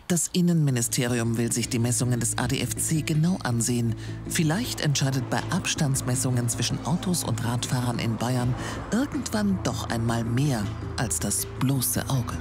Das 0.08 0.28
Innenministerium 0.34 1.38
will 1.38 1.52
sich 1.52 1.70
die 1.70 1.78
Messungen 1.78 2.20
des 2.20 2.36
ADFC 2.40 3.06
genau 3.06 3.38
ansehen. 3.44 3.96
Vielleicht 4.28 4.82
entscheidet 4.82 5.30
bei 5.30 5.38
Abstandsmessungen 5.52 6.50
zwischen 6.50 6.84
Autos 6.88 7.24
und 7.24 7.46
Radfahrern 7.46 8.00
in 8.00 8.18
Bayern 8.18 8.56
irgendwann 8.92 9.60
doch 9.64 9.88
einmal 9.92 10.24
mehr 10.24 10.64
als 10.98 11.20
das 11.20 11.46
bloße 11.60 12.10
Auge. 12.10 12.36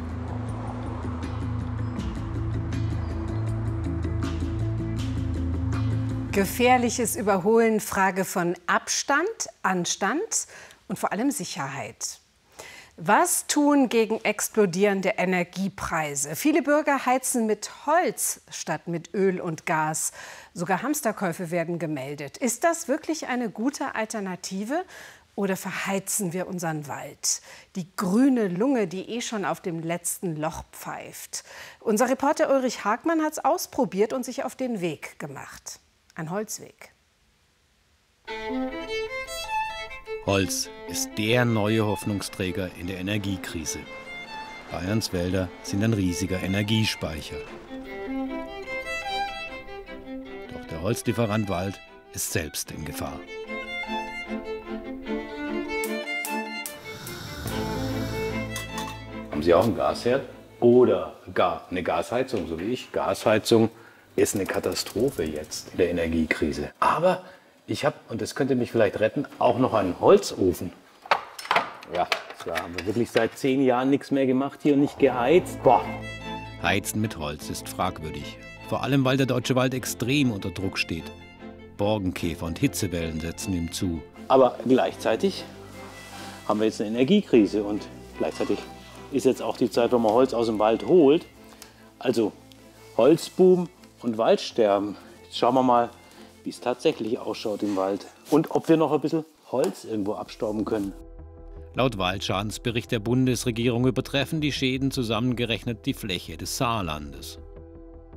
Gefährliches 6.39 7.17
Überholen, 7.17 7.81
Frage 7.81 8.25
von 8.25 8.55
Abstand, 8.69 9.49
Anstand 9.63 10.47
und 10.87 10.97
vor 10.97 11.11
allem 11.11 11.33
Sicherheit. 11.33 12.21
Was 12.97 13.49
tun 13.49 13.89
gegen 13.89 14.25
explodierende 14.25 15.15
Energiepreise? 15.17 16.37
Viele 16.37 16.63
Bürger 16.63 17.07
heizen 17.07 17.47
mit 17.47 17.87
Holz 17.87 18.43
statt 18.53 18.87
mit 18.87 19.13
Öl 19.15 19.41
und 19.41 19.67
Gas. 19.67 20.13
Sogar 20.55 20.85
Hamsterkäufe 20.85 21.51
werden 21.51 21.81
gemeldet. 21.81 22.37
Ist 22.37 22.63
das 22.63 22.87
wirklich 22.87 23.27
eine 23.27 23.51
gute 23.51 23.97
Alternative? 23.97 24.85
Oder 25.35 25.57
verheizen 25.57 26.33
wir 26.33 26.47
unseren 26.47 26.87
Wald? 26.87 27.43
Die 27.75 27.97
grüne 27.97 28.47
Lunge, 28.47 28.87
die 28.87 29.11
eh 29.11 29.23
schon 29.23 29.45
auf 29.45 29.61
dem 29.61 29.81
letzten 29.81 30.37
Loch 30.37 30.63
pfeift. 30.71 31.43
Unser 31.81 32.09
Reporter 32.09 32.49
Ulrich 32.49 32.85
Hagmann 32.85 33.25
hat 33.25 33.33
es 33.33 33.45
ausprobiert 33.45 34.13
und 34.13 34.25
sich 34.25 34.45
auf 34.45 34.55
den 34.55 34.81
Weg 34.81 35.19
gemacht. 35.19 35.81
Ein 36.19 36.31
Holzweg. 36.33 36.93
Holz 40.27 40.69
ist 40.89 41.11
der 41.17 41.45
neue 41.45 41.87
Hoffnungsträger 41.87 42.71
in 42.77 42.89
der 42.89 42.99
Energiekrise. 42.99 43.79
Bayerns 44.73 45.13
Wälder 45.13 45.49
sind 45.63 45.85
ein 45.85 45.93
riesiger 45.93 46.43
Energiespeicher. 46.43 47.37
Doch 50.53 50.65
der 50.65 50.83
Holzlieferant 50.83 51.49
Wald 51.49 51.81
ist 52.13 52.33
selbst 52.33 52.73
in 52.73 52.85
Gefahr. 52.85 53.21
Haben 59.31 59.43
Sie 59.45 59.55
auch 59.55 59.63
einen 59.63 59.77
Gasherd 59.77 60.29
oder 60.59 61.15
gar 61.33 61.69
eine 61.71 61.85
Gasheizung, 61.85 62.49
so 62.49 62.59
wie 62.59 62.73
ich? 62.73 62.91
Gasheizung 62.91 63.71
ist 64.19 64.35
eine 64.35 64.47
Katastrophe 64.47 65.23
jetzt 65.23 65.71
in 65.73 65.79
der 65.79 65.91
Energiekrise. 65.91 66.71
Aber 66.81 67.25
ich 67.67 67.85
habe, 67.85 67.97
und 68.09 68.21
das 68.21 68.35
könnte 68.35 68.57
mich 68.57 68.73
vielleicht 68.73 68.99
retten, 69.01 69.27
auch 69.39 69.59
noch 69.59 69.75
einen 69.75 70.01
Holzofen. 70.01 70.73
Ja, 71.95 72.07
da 72.45 72.63
haben 72.63 72.77
wir 72.77 72.87
wirklich 72.87 73.11
seit 73.11 73.39
zehn 73.39 73.63
Jahren 73.63 73.91
nichts 73.91 74.11
mehr 74.11 74.27
gemacht 74.27 74.61
hier 74.63 74.75
und 74.75 74.81
nicht 74.81 74.99
geheizt. 74.99 75.63
Boah. 75.63 75.85
Heizen 76.63 77.01
mit 77.01 77.17
Holz 77.17 77.49
ist 77.51 77.69
fragwürdig. 77.69 78.39
Vor 78.69 78.83
allem, 78.83 79.05
weil 79.05 79.17
der 79.17 79.27
deutsche 79.27 79.55
Wald 79.55 79.73
extrem 79.73 80.33
unter 80.33 80.51
Druck 80.51 80.79
steht. 80.79 81.05
Borkenkäfer 81.77 82.45
und 82.45 82.59
Hitzewellen 82.59 83.21
setzen 83.21 83.55
ihm 83.55 83.73
zu. 83.73 84.03
Aber 84.27 84.59
gleichzeitig 84.67 85.45
haben 86.47 86.61
wir 86.61 86.67
jetzt 86.67 86.81
eine 86.81 86.91
Energiekrise 86.91 87.63
und 87.63 87.87
gleichzeitig 88.19 88.59
ist 89.13 89.25
jetzt 89.25 89.41
auch 89.41 89.57
die 89.57 89.71
Zeit, 89.71 89.93
wo 89.93 89.99
man 89.99 90.13
Holz 90.13 90.35
aus 90.35 90.47
dem 90.47 90.59
Wald 90.59 90.85
holt. 90.87 91.25
Also 91.99 92.33
Holzboom 92.97 93.69
und 94.03 94.19
Waldsterben. 94.19 94.97
Jetzt 95.25 95.39
schauen 95.39 95.55
wir 95.55 95.63
mal, 95.63 95.91
wie 96.45 96.51
es 96.51 96.61
tatsächlich 96.61 97.19
ausschaut 97.19 97.63
im 97.63 97.77
Wald 97.77 98.07
und 98.31 98.51
ob 98.51 98.69
wir 98.69 98.77
noch 98.77 98.93
ein 98.93 99.01
bisschen 99.01 99.25
Holz 99.51 99.85
irgendwo 99.85 100.15
abstauben 100.15 100.65
können. 100.65 100.93
Laut 101.75 101.99
Waldschadensbericht 101.99 102.91
der 102.91 102.99
Bundesregierung 102.99 103.87
übertreffen 103.87 104.41
die 104.41 104.53
Schäden 104.53 104.91
zusammengerechnet 104.91 105.87
die 105.87 105.95
Fläche 105.95 106.37
des 106.37 106.57
Saarlandes. 106.57 107.39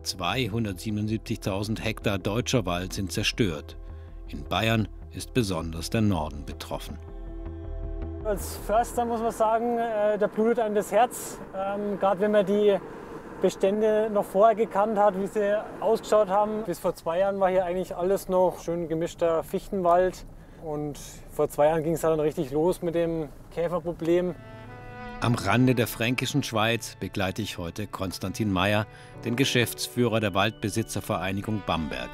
277.000 0.04 1.80
Hektar 1.80 2.18
deutscher 2.18 2.66
Wald 2.66 2.94
sind 2.94 3.12
zerstört. 3.12 3.78
In 4.28 4.44
Bayern 4.46 4.88
ist 5.12 5.34
besonders 5.34 5.90
der 5.90 6.02
Norden 6.02 6.46
betroffen. 6.46 6.98
Als 8.24 8.58
Förster 8.66 9.06
muss 9.06 9.20
man 9.20 9.32
sagen, 9.32 9.78
äh, 9.78 10.18
da 10.18 10.28
blutet 10.28 10.60
einem 10.60 10.76
das 10.76 10.92
Herz. 10.92 11.38
Ähm, 11.56 12.00
Gerade 12.00 12.22
wenn 12.22 12.32
man 12.32 12.46
die 12.46 12.78
Bestände 13.42 14.10
noch 14.14 14.26
vorher 14.26 14.56
gekannt 14.56 14.98
hat, 14.98 15.20
wie 15.20 15.28
sie 15.28 15.60
ausgeschaut 15.80 16.30
haben. 16.30 16.64
Bis 16.66 16.80
vor 16.80 16.96
zwei 16.96 17.20
Jahren 17.20 17.40
war 17.40 17.50
hier 17.50 17.66
eigentlich 17.66 17.96
alles 17.96 18.30
noch 18.30 18.60
schön 18.60 18.88
gemischter 18.88 19.44
Fichtenwald. 19.44 20.26
Und 20.64 21.00
vor 21.32 21.50
zwei 21.50 21.68
Jahren 21.68 21.84
ging 21.84 21.94
es 21.94 22.02
dann 22.02 22.20
richtig 22.20 22.52
los 22.52 22.82
mit 22.82 22.94
dem 22.94 23.30
Käferproblem. 23.54 24.36
Am 25.22 25.36
Rande 25.36 25.76
der 25.76 25.88
fränkischen 25.88 26.44
Schweiz 26.44 26.96
begleite 27.00 27.42
ich 27.42 27.58
heute 27.58 27.88
Konstantin 27.88 28.52
Meyer, 28.52 28.86
den 29.26 29.36
Geschäftsführer 29.36 30.20
der 30.20 30.34
Waldbesitzervereinigung 30.34 31.64
Bamberg. 31.66 32.10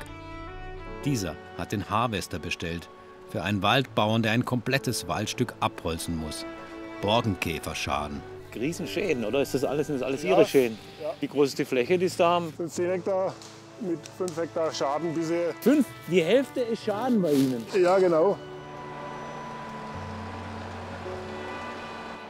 Dieser 1.05 1.35
hat 1.57 1.71
den 1.71 1.89
Harvester 1.89 2.39
bestellt 2.39 2.89
für 3.29 3.43
einen 3.43 3.61
Waldbauern, 3.61 4.23
der 4.23 4.31
ein 4.31 4.45
komplettes 4.45 5.07
Waldstück 5.07 5.53
abholzen 5.59 6.17
muss. 6.17 6.45
Borkenkäferschaden 7.01 8.21
Riesenschäden, 8.57 9.25
oder? 9.25 9.41
Ist 9.41 9.53
das 9.53 9.63
alles, 9.63 9.87
sind 9.87 9.99
das 9.99 10.07
alles 10.07 10.23
Ihre 10.23 10.45
Schäden? 10.45 10.77
Ja. 11.01 11.13
Wie 11.19 11.27
groß 11.27 11.49
ist 11.49 11.59
die 11.59 11.65
Fläche, 11.65 11.97
die 11.97 12.07
Sie 12.07 12.17
da 12.17 12.29
haben? 12.29 12.53
15 12.53 12.89
Hektar 12.89 13.33
mit 13.79 13.99
5 14.17 14.37
Hektar 14.37 14.73
Schaden 14.73 15.13
bisher. 15.13 15.53
Fünf? 15.61 15.85
Die 16.09 16.21
Hälfte 16.21 16.61
ist 16.61 16.83
Schaden 16.83 17.21
bei 17.21 17.31
Ihnen? 17.31 17.65
Ja, 17.79 17.97
genau. 17.99 18.37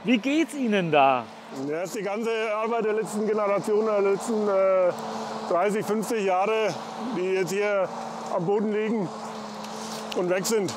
Wie 0.03 0.17
geht's 0.17 0.53
Ihnen 0.53 0.91
da? 0.91 1.25
Ja, 1.67 1.79
das 1.81 1.89
ist 1.89 1.97
die 1.97 2.03
ganze 2.03 2.29
Arbeit 2.53 2.85
der 2.85 2.93
letzten 2.93 3.25
Generation, 3.25 3.85
der 3.85 4.01
letzten 4.01 4.47
äh, 4.47 4.91
30, 5.49 5.85
50 5.85 6.25
Jahre, 6.25 6.73
die 7.17 7.33
jetzt 7.33 7.51
hier 7.51 7.87
am 8.35 8.45
Boden 8.45 8.71
liegen 8.73 9.09
und 10.17 10.29
weg 10.29 10.45
sind. 10.45 10.73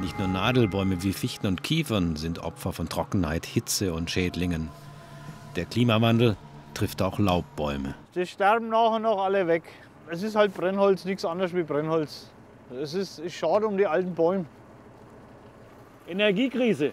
Nicht 0.00 0.18
nur 0.18 0.28
Nadelbäume 0.28 1.02
wie 1.02 1.12
Fichten 1.12 1.46
und 1.46 1.62
Kiefern 1.62 2.16
sind 2.16 2.38
Opfer 2.38 2.72
von 2.72 2.88
Trockenheit, 2.88 3.46
Hitze 3.46 3.94
und 3.94 4.10
Schädlingen. 4.10 4.68
Der 5.56 5.64
Klimawandel 5.64 6.36
trifft 6.74 7.00
auch 7.00 7.18
Laubbäume. 7.18 7.94
Die 8.14 8.26
sterben 8.26 8.68
nachher 8.68 8.98
noch 8.98 9.24
alle 9.24 9.46
weg. 9.46 9.62
Es 10.10 10.22
ist 10.22 10.36
halt 10.36 10.52
Brennholz, 10.54 11.06
nichts 11.06 11.24
anderes 11.24 11.54
wie 11.54 11.62
Brennholz. 11.62 12.30
Es 12.70 12.92
ist, 12.92 13.18
ist 13.18 13.34
schade 13.34 13.66
um 13.66 13.78
die 13.78 13.86
alten 13.86 14.14
Bäume. 14.14 14.44
Energiekrise. 16.06 16.92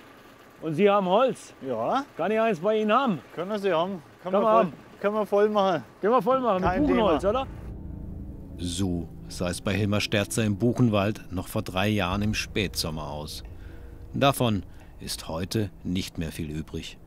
Und 0.61 0.75
Sie 0.75 0.89
haben 0.89 1.07
Holz? 1.07 1.53
Ja. 1.61 2.05
Kann 2.15 2.31
ich 2.31 2.39
eins 2.39 2.59
bei 2.61 2.77
Ihnen 2.79 2.93
haben? 2.93 3.19
Können 3.35 3.59
Sie 3.59 3.73
haben. 3.73 4.01
Können, 4.23 4.41
wir, 4.41 4.41
voll, 4.41 4.73
können 5.01 5.15
wir 5.15 5.25
voll 5.25 5.49
machen. 5.49 5.83
Können 5.99 6.13
wir 6.13 6.21
voll 6.21 6.39
machen 6.39 6.63
Kein 6.63 6.81
mit 6.81 6.89
Buchenholz, 6.89 7.21
Thema. 7.21 7.41
oder? 7.41 7.47
So 8.57 9.09
sah 9.37 9.49
es 9.49 9.61
bei 9.61 9.73
Hilmar 9.73 10.01
Sterzer 10.01 10.43
im 10.43 10.57
Buchenwald 10.57 11.31
noch 11.31 11.47
vor 11.47 11.61
drei 11.61 11.87
Jahren 11.87 12.21
im 12.21 12.33
Spätsommer 12.33 13.09
aus. 13.09 13.43
Davon 14.13 14.63
ist 14.99 15.27
heute 15.27 15.69
nicht 15.83 16.17
mehr 16.17 16.31
viel 16.31 16.49
übrig. 16.49 16.97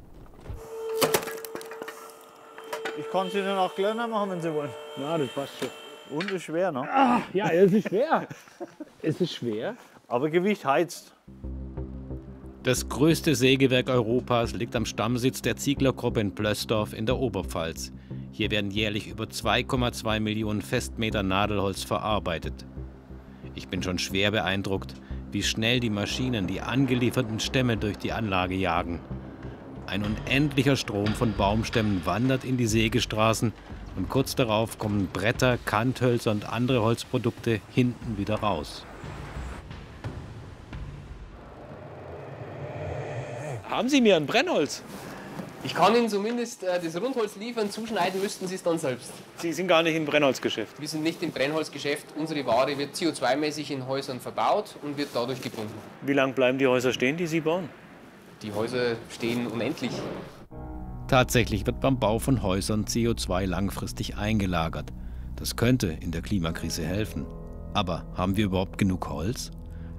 Ich 2.98 3.10
kann 3.10 3.30
sie 3.30 3.40
dann 3.40 3.58
auch 3.58 3.74
kleiner 3.74 4.08
machen, 4.08 4.30
wenn 4.30 4.40
Sie 4.40 4.52
wollen. 4.52 4.70
Ja, 4.96 5.18
das 5.18 5.28
passt 5.28 5.52
schon. 5.58 5.68
Und 6.16 6.30
ist 6.30 6.44
schwer, 6.44 6.72
ne? 6.72 6.88
Ah, 6.90 7.20
ja, 7.32 7.48
es 7.48 7.72
ist 7.72 7.88
schwer. 7.88 8.26
es 9.02 9.20
ist 9.20 9.34
schwer. 9.34 9.76
Aber 10.08 10.30
Gewicht 10.30 10.64
heizt. 10.64 11.14
Das 12.66 12.88
größte 12.88 13.36
Sägewerk 13.36 13.88
Europas 13.88 14.52
liegt 14.52 14.74
am 14.74 14.86
Stammsitz 14.86 15.40
der 15.40 15.54
Zieglergruppe 15.54 16.18
in 16.18 16.34
Plössdorf 16.34 16.94
in 16.94 17.06
der 17.06 17.16
Oberpfalz. 17.16 17.92
Hier 18.32 18.50
werden 18.50 18.72
jährlich 18.72 19.06
über 19.06 19.26
2,2 19.26 20.18
Millionen 20.18 20.62
Festmeter 20.62 21.22
Nadelholz 21.22 21.84
verarbeitet. 21.84 22.66
Ich 23.54 23.68
bin 23.68 23.84
schon 23.84 24.00
schwer 24.00 24.32
beeindruckt, 24.32 24.94
wie 25.30 25.44
schnell 25.44 25.78
die 25.78 25.90
Maschinen 25.90 26.48
die 26.48 26.60
angelieferten 26.60 27.38
Stämme 27.38 27.76
durch 27.76 27.98
die 27.98 28.10
Anlage 28.10 28.56
jagen. 28.56 28.98
Ein 29.86 30.02
unendlicher 30.02 30.74
Strom 30.74 31.14
von 31.14 31.34
Baumstämmen 31.34 32.04
wandert 32.04 32.44
in 32.44 32.56
die 32.56 32.66
Sägestraßen 32.66 33.52
und 33.94 34.08
kurz 34.08 34.34
darauf 34.34 34.76
kommen 34.76 35.06
Bretter, 35.12 35.56
Kanthölzer 35.56 36.32
und 36.32 36.52
andere 36.52 36.82
Holzprodukte 36.82 37.60
hinten 37.72 38.18
wieder 38.18 38.40
raus. 38.40 38.84
Haben 43.76 43.90
Sie 43.90 44.00
mir 44.00 44.16
ein 44.16 44.24
Brennholz? 44.24 44.82
Ich 45.62 45.74
kann 45.74 45.94
Ihnen 45.94 46.08
zumindest 46.08 46.62
äh, 46.62 46.80
das 46.82 46.98
Rundholz 46.98 47.36
liefern, 47.36 47.70
zuschneiden 47.70 48.22
müssten 48.22 48.48
Sie 48.48 48.54
es 48.54 48.62
dann 48.62 48.78
selbst. 48.78 49.12
Sie 49.36 49.52
sind 49.52 49.68
gar 49.68 49.82
nicht 49.82 49.94
im 49.94 50.06
Brennholzgeschäft. 50.06 50.80
Wir 50.80 50.88
sind 50.88 51.02
nicht 51.02 51.22
im 51.22 51.30
Brennholzgeschäft. 51.30 52.06
Unsere 52.16 52.46
Ware 52.46 52.78
wird 52.78 52.94
CO2-mäßig 52.94 53.70
in 53.70 53.86
Häusern 53.86 54.18
verbaut 54.18 54.76
und 54.82 54.96
wird 54.96 55.10
dadurch 55.12 55.42
gebunden. 55.42 55.74
Wie 56.00 56.14
lange 56.14 56.32
bleiben 56.32 56.56
die 56.56 56.66
Häuser 56.66 56.90
stehen, 56.94 57.18
die 57.18 57.26
Sie 57.26 57.42
bauen? 57.42 57.68
Die 58.40 58.50
Häuser 58.50 58.96
stehen 59.10 59.46
unendlich. 59.46 59.92
Tatsächlich 61.06 61.66
wird 61.66 61.78
beim 61.80 61.98
Bau 61.98 62.18
von 62.18 62.42
Häusern 62.42 62.86
CO2 62.86 63.44
langfristig 63.44 64.16
eingelagert. 64.16 64.90
Das 65.36 65.54
könnte 65.54 65.88
in 66.00 66.12
der 66.12 66.22
Klimakrise 66.22 66.82
helfen. 66.82 67.26
Aber 67.74 68.06
haben 68.16 68.38
wir 68.38 68.46
überhaupt 68.46 68.78
genug 68.78 69.10
Holz? 69.10 69.50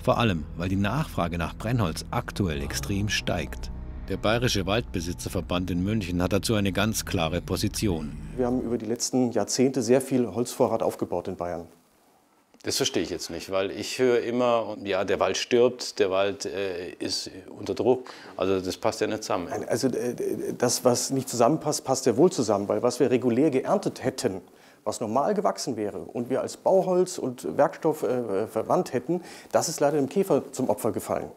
Vor 0.03 0.17
allem, 0.17 0.45
weil 0.55 0.69
die 0.69 0.75
Nachfrage 0.75 1.37
nach 1.37 1.55
Brennholz 1.55 2.05
aktuell 2.11 2.61
extrem 2.61 3.09
steigt. 3.09 3.71
Der 4.09 4.17
Bayerische 4.17 4.65
Waldbesitzerverband 4.65 5.69
in 5.69 5.83
München 5.83 6.21
hat 6.21 6.31
dazu 6.31 6.55
eine 6.55 6.71
ganz 6.71 7.05
klare 7.05 7.41
Position. 7.41 8.13
Wir 8.37 8.45
haben 8.45 8.61
über 8.61 8.77
die 8.77 8.85
letzten 8.85 9.31
Jahrzehnte 9.31 9.81
sehr 9.81 9.99
viel 9.99 10.33
Holzvorrat 10.33 10.81
aufgebaut 10.81 11.27
in 11.27 11.35
Bayern. 11.35 11.67
Das 12.63 12.77
verstehe 12.77 13.03
ich 13.03 13.09
jetzt 13.09 13.29
nicht, 13.29 13.51
weil 13.51 13.71
ich 13.71 13.99
höre 13.99 14.21
immer, 14.21 14.77
ja, 14.83 15.05
der 15.05 15.19
Wald 15.19 15.37
stirbt, 15.37 15.99
der 15.99 16.09
Wald 16.09 16.45
äh, 16.45 16.89
ist 16.99 17.29
unter 17.57 17.75
Druck. 17.75 18.09
Also 18.35 18.59
das 18.59 18.77
passt 18.77 18.99
ja 19.01 19.07
nicht 19.07 19.23
zusammen. 19.23 19.47
Also 19.67 19.87
äh, 19.87 20.15
das, 20.57 20.83
was 20.83 21.11
nicht 21.11 21.29
zusammenpasst, 21.29 21.83
passt 21.83 22.05
sehr 22.05 22.17
wohl 22.17 22.31
zusammen, 22.31 22.67
weil 22.67 22.81
was 22.81 22.99
wir 22.99 23.11
regulär 23.11 23.51
geerntet 23.51 24.03
hätten, 24.03 24.41
was 24.87 25.01
normal 25.01 25.33
gewachsen 25.33 25.75
wäre 25.75 25.99
und 25.99 26.29
wir 26.29 26.41
als 26.41 26.57
Bauholz 26.57 27.17
und 27.17 27.57
Werkstoff 27.57 28.03
äh, 28.03 28.47
verwandt 28.47 28.93
hätten, 28.93 29.21
das 29.51 29.67
ist 29.69 29.81
leider 29.81 29.97
dem 29.97 30.07
Käfer 30.07 30.51
zum 30.53 30.69
Opfer 30.69 30.91
gefallen. 30.91 31.29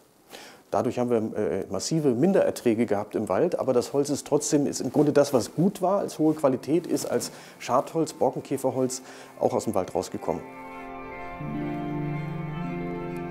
Dadurch 0.71 1.01
haben 1.01 1.11
wir 1.11 1.37
äh, 1.37 1.67
massive 1.69 2.11
Mindererträge 2.11 2.87
gehabt 2.87 3.17
im 3.17 3.29
Wald, 3.29 3.59
aber 3.59 3.73
das 3.73 3.93
Holz 3.93 4.09
ist 4.09 4.25
trotzdem, 4.25 4.69
ist 4.69 4.81
im 4.81 4.93
Grunde 4.93 5.13
das, 5.13 5.35
was 5.35 5.53
gut 5.57 5.83
war, 5.83 5.99
als 5.99 6.21
hohe 6.21 6.35
Qualität, 6.35 6.87
ist 6.87 7.07
als 7.07 7.33
Schadholz, 7.59 8.13
Borkenkäferholz 8.13 9.03
auch 9.41 9.53
aus 9.53 9.65
dem 9.65 9.75
Wald 9.75 9.93
rausgekommen. 9.97 10.43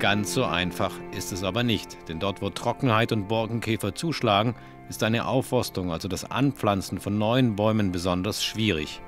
Ganz 0.00 0.34
so 0.34 0.44
einfach 0.44 0.92
ist 1.16 1.32
es 1.32 1.42
aber 1.42 1.62
nicht, 1.62 1.96
denn 2.08 2.20
dort, 2.20 2.42
wo 2.42 2.50
Trockenheit 2.50 3.12
und 3.12 3.28
Borkenkäfer 3.28 3.94
zuschlagen, 3.94 4.54
ist 4.90 5.02
eine 5.02 5.26
Aufforstung, 5.26 5.92
also 5.92 6.08
das 6.08 6.30
Anpflanzen 6.30 7.00
von 7.00 7.16
neuen 7.16 7.56
Bäumen, 7.56 7.90
besonders 7.90 8.44
schwierig. 8.44 9.00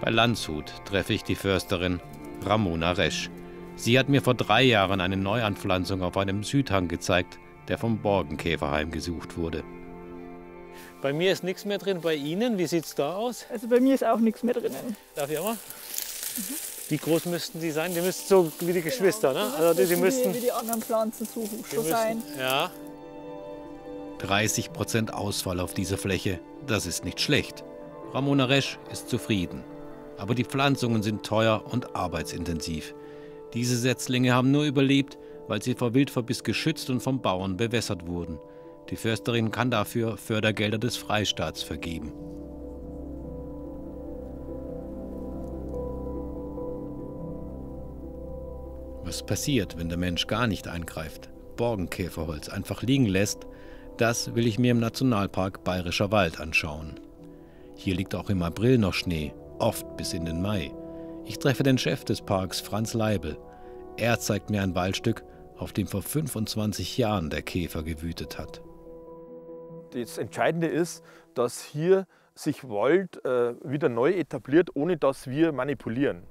Bei 0.00 0.10
Landshut 0.10 0.72
treffe 0.84 1.12
ich 1.12 1.24
die 1.24 1.34
Försterin 1.34 2.00
Ramona 2.44 2.92
Resch. 2.92 3.30
Sie 3.76 3.98
hat 3.98 4.08
mir 4.08 4.22
vor 4.22 4.34
drei 4.34 4.62
Jahren 4.62 5.00
eine 5.00 5.16
Neuanpflanzung 5.16 6.02
auf 6.02 6.16
einem 6.16 6.44
Südhang 6.44 6.88
gezeigt, 6.88 7.38
der 7.68 7.78
vom 7.78 7.98
Borkenkäfer 7.98 8.70
heimgesucht 8.70 9.36
wurde. 9.36 9.64
Bei 11.02 11.12
mir 11.12 11.32
ist 11.32 11.44
nichts 11.44 11.64
mehr 11.64 11.78
drin. 11.78 12.00
Bei 12.00 12.14
Ihnen, 12.14 12.58
wie 12.58 12.66
sieht 12.66 12.84
es 12.84 12.94
da 12.94 13.14
aus? 13.14 13.46
Also 13.50 13.68
bei 13.68 13.80
mir 13.80 13.94
ist 13.94 14.04
auch 14.04 14.18
nichts 14.18 14.42
mehr 14.42 14.54
drinnen. 14.54 14.96
Darf 15.14 15.30
ich 15.30 15.38
auch 15.38 15.44
mal? 15.44 15.54
Mhm. 15.54 16.74
Wie 16.88 16.98
groß 16.98 17.26
müssten 17.26 17.60
die 17.60 17.70
sein? 17.70 17.94
Die 17.94 18.00
müssten 18.00 18.28
so 18.28 18.52
wie 18.60 18.72
die 18.72 18.82
Geschwister, 18.82 19.32
ne? 19.32 19.52
Also 19.58 19.80
die, 19.80 19.88
die 19.88 19.96
müssten 19.96 20.34
wie 20.34 20.40
die 20.40 20.52
anderen 20.52 20.82
Pflanzen 20.82 21.26
so 21.26 21.48
schon 21.70 21.84
sein. 21.84 22.22
Ja. 22.38 22.70
30 24.18 24.72
Prozent 24.72 25.12
Ausfall 25.12 25.60
auf 25.60 25.74
dieser 25.74 25.98
Fläche, 25.98 26.40
das 26.66 26.86
ist 26.86 27.04
nicht 27.04 27.20
schlecht. 27.20 27.64
Ramona 28.12 28.44
Resch 28.44 28.78
ist 28.92 29.08
zufrieden. 29.08 29.64
Aber 30.16 30.34
die 30.34 30.44
Pflanzungen 30.44 31.02
sind 31.02 31.24
teuer 31.24 31.64
und 31.70 31.96
arbeitsintensiv. 31.96 32.94
Diese 33.52 33.76
Setzlinge 33.76 34.32
haben 34.32 34.50
nur 34.50 34.64
überlebt, 34.64 35.18
weil 35.48 35.62
sie 35.62 35.74
vor 35.74 35.94
Wildverbiss 35.94 36.42
geschützt 36.42 36.90
und 36.90 37.00
vom 37.00 37.20
Bauern 37.20 37.56
bewässert 37.56 38.06
wurden. 38.06 38.38
Die 38.90 38.96
Försterin 38.96 39.50
kann 39.50 39.70
dafür 39.70 40.16
Fördergelder 40.16 40.78
des 40.78 40.96
Freistaats 40.96 41.62
vergeben. 41.62 42.12
Was 49.04 49.24
passiert, 49.24 49.76
wenn 49.78 49.88
der 49.88 49.98
Mensch 49.98 50.26
gar 50.26 50.46
nicht 50.46 50.66
eingreift, 50.66 51.28
Borkenkäferholz 51.56 52.48
einfach 52.48 52.82
liegen 52.82 53.06
lässt, 53.06 53.46
das 53.96 54.34
will 54.34 54.46
ich 54.46 54.58
mir 54.58 54.72
im 54.72 54.80
Nationalpark 54.80 55.62
Bayerischer 55.62 56.10
Wald 56.10 56.40
anschauen. 56.40 56.98
Hier 57.76 57.94
liegt 57.94 58.14
auch 58.14 58.30
im 58.30 58.42
April 58.42 58.78
noch 58.78 58.94
Schnee, 58.94 59.32
oft 59.58 59.96
bis 59.96 60.12
in 60.12 60.24
den 60.24 60.42
Mai. 60.42 60.72
Ich 61.24 61.38
treffe 61.38 61.62
den 61.62 61.78
Chef 61.78 62.04
des 62.04 62.20
Parks, 62.20 62.60
Franz 62.60 62.94
Leibel. 62.94 63.38
Er 63.96 64.18
zeigt 64.20 64.50
mir 64.50 64.62
ein 64.62 64.74
Waldstück, 64.74 65.24
auf 65.56 65.72
dem 65.72 65.86
vor 65.86 66.02
25 66.02 66.98
Jahren 66.98 67.30
der 67.30 67.42
Käfer 67.42 67.82
gewütet 67.82 68.38
hat. 68.38 68.62
Das 69.92 70.18
Entscheidende 70.18 70.66
ist, 70.66 71.04
dass 71.34 71.62
hier 71.62 72.06
sich 72.34 72.68
Wald 72.68 73.24
äh, 73.24 73.54
wieder 73.62 73.88
neu 73.88 74.10
etabliert, 74.10 74.70
ohne 74.74 74.96
dass 74.96 75.28
wir 75.28 75.52
manipulieren. 75.52 76.24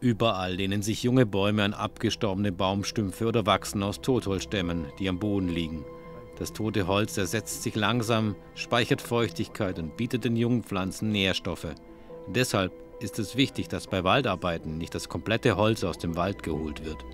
Überall 0.00 0.54
lehnen 0.54 0.82
sich 0.82 1.02
junge 1.02 1.26
Bäume 1.26 1.62
an 1.62 1.74
abgestorbene 1.74 2.50
Baumstümpfe 2.50 3.26
oder 3.26 3.46
wachsen 3.46 3.82
aus 3.82 4.00
Totholzstämmen, 4.00 4.86
die 4.98 5.08
am 5.08 5.18
Boden 5.18 5.48
liegen. 5.48 5.84
Das 6.38 6.52
tote 6.52 6.88
Holz 6.88 7.16
ersetzt 7.18 7.62
sich 7.62 7.76
langsam, 7.76 8.34
speichert 8.54 9.00
Feuchtigkeit 9.00 9.78
und 9.78 9.96
bietet 9.96 10.24
den 10.24 10.34
jungen 10.34 10.64
Pflanzen 10.64 11.10
Nährstoffe. 11.10 11.68
Deshalb 12.28 12.72
ist 13.00 13.18
es 13.18 13.36
wichtig, 13.36 13.68
dass 13.68 13.86
bei 13.86 14.04
Waldarbeiten 14.04 14.78
nicht 14.78 14.94
das 14.94 15.08
komplette 15.08 15.56
Holz 15.56 15.84
aus 15.84 15.98
dem 15.98 16.16
Wald 16.16 16.42
geholt 16.42 16.84
wird. 16.84 17.04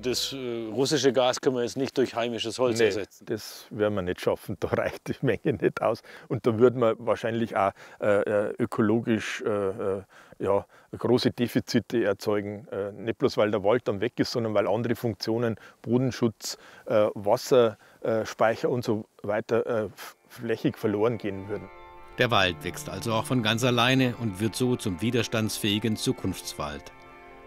Das 0.00 0.32
äh, 0.32 0.68
russische 0.72 1.12
Gas 1.12 1.40
können 1.40 1.56
wir 1.56 1.62
jetzt 1.62 1.76
nicht 1.76 1.98
durch 1.98 2.14
heimisches 2.14 2.60
Holz 2.60 2.78
nee, 2.78 2.86
ersetzen. 2.86 3.26
Das 3.26 3.66
werden 3.70 3.94
wir 3.94 4.02
nicht 4.02 4.20
schaffen, 4.20 4.56
da 4.60 4.68
reicht 4.72 5.08
die 5.08 5.26
Menge 5.26 5.58
nicht 5.60 5.82
aus. 5.82 6.02
Und 6.28 6.46
da 6.46 6.56
würden 6.56 6.80
wir 6.80 6.94
wahrscheinlich 6.98 7.56
auch 7.56 7.72
äh, 8.00 8.20
äh 8.20 8.54
ökologisch 8.58 9.42
äh, 9.44 9.48
äh, 9.48 10.02
ja, 10.38 10.64
große 10.96 11.32
Defizite 11.32 12.04
erzeugen. 12.04 12.68
Äh, 12.70 12.92
nicht 12.92 13.18
bloß, 13.18 13.36
weil 13.38 13.50
der 13.50 13.64
Wald 13.64 13.88
dann 13.88 14.00
weg 14.00 14.12
ist, 14.20 14.30
sondern 14.30 14.54
weil 14.54 14.68
andere 14.68 14.94
Funktionen, 14.94 15.56
Bodenschutz, 15.82 16.58
Wasserspeicher 16.86 18.70
und 18.70 18.84
so 18.84 19.06
weiter 19.22 19.90
flächig 20.28 20.78
verloren 20.78 21.18
gehen 21.18 21.48
würden. 21.48 21.68
Der 22.18 22.32
Wald 22.32 22.64
wächst 22.64 22.88
also 22.88 23.12
auch 23.12 23.26
von 23.26 23.42
ganz 23.42 23.62
alleine 23.62 24.16
und 24.16 24.40
wird 24.40 24.56
so 24.56 24.74
zum 24.74 25.00
widerstandsfähigen 25.00 25.96
Zukunftswald. 25.96 26.92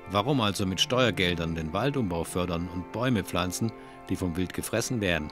Warum 0.10 0.40
also 0.40 0.66
mit 0.66 0.80
Steuergeldern 0.80 1.56
den 1.56 1.74
Waldumbau 1.74 2.24
fördern 2.24 2.70
und 2.74 2.92
Bäume 2.94 3.24
pflanzen, 3.24 3.72
die 4.10 4.16
vom 4.16 4.38
Wild 4.38 4.54
gefressen 4.54 5.02
werden? 5.02 5.28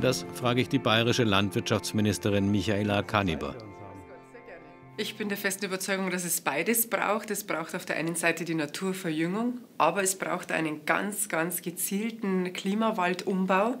Das 0.00 0.24
frage 0.34 0.62
ich 0.62 0.68
die 0.68 0.78
bayerische 0.78 1.24
Landwirtschaftsministerin 1.24 2.50
Michaela 2.50 3.02
Kaniber. 3.02 3.54
Ich 4.96 5.16
bin 5.16 5.28
der 5.28 5.36
festen 5.36 5.64
Überzeugung, 5.64 6.10
dass 6.10 6.24
es 6.24 6.40
beides 6.40 6.88
braucht. 6.88 7.28
Es 7.32 7.42
braucht 7.42 7.74
auf 7.74 7.84
der 7.84 7.96
einen 7.96 8.14
Seite 8.14 8.44
die 8.44 8.54
Naturverjüngung, 8.54 9.58
aber 9.76 10.04
es 10.04 10.14
braucht 10.14 10.52
einen 10.52 10.86
ganz, 10.86 11.28
ganz 11.28 11.62
gezielten 11.62 12.52
Klimawaldumbau. 12.52 13.74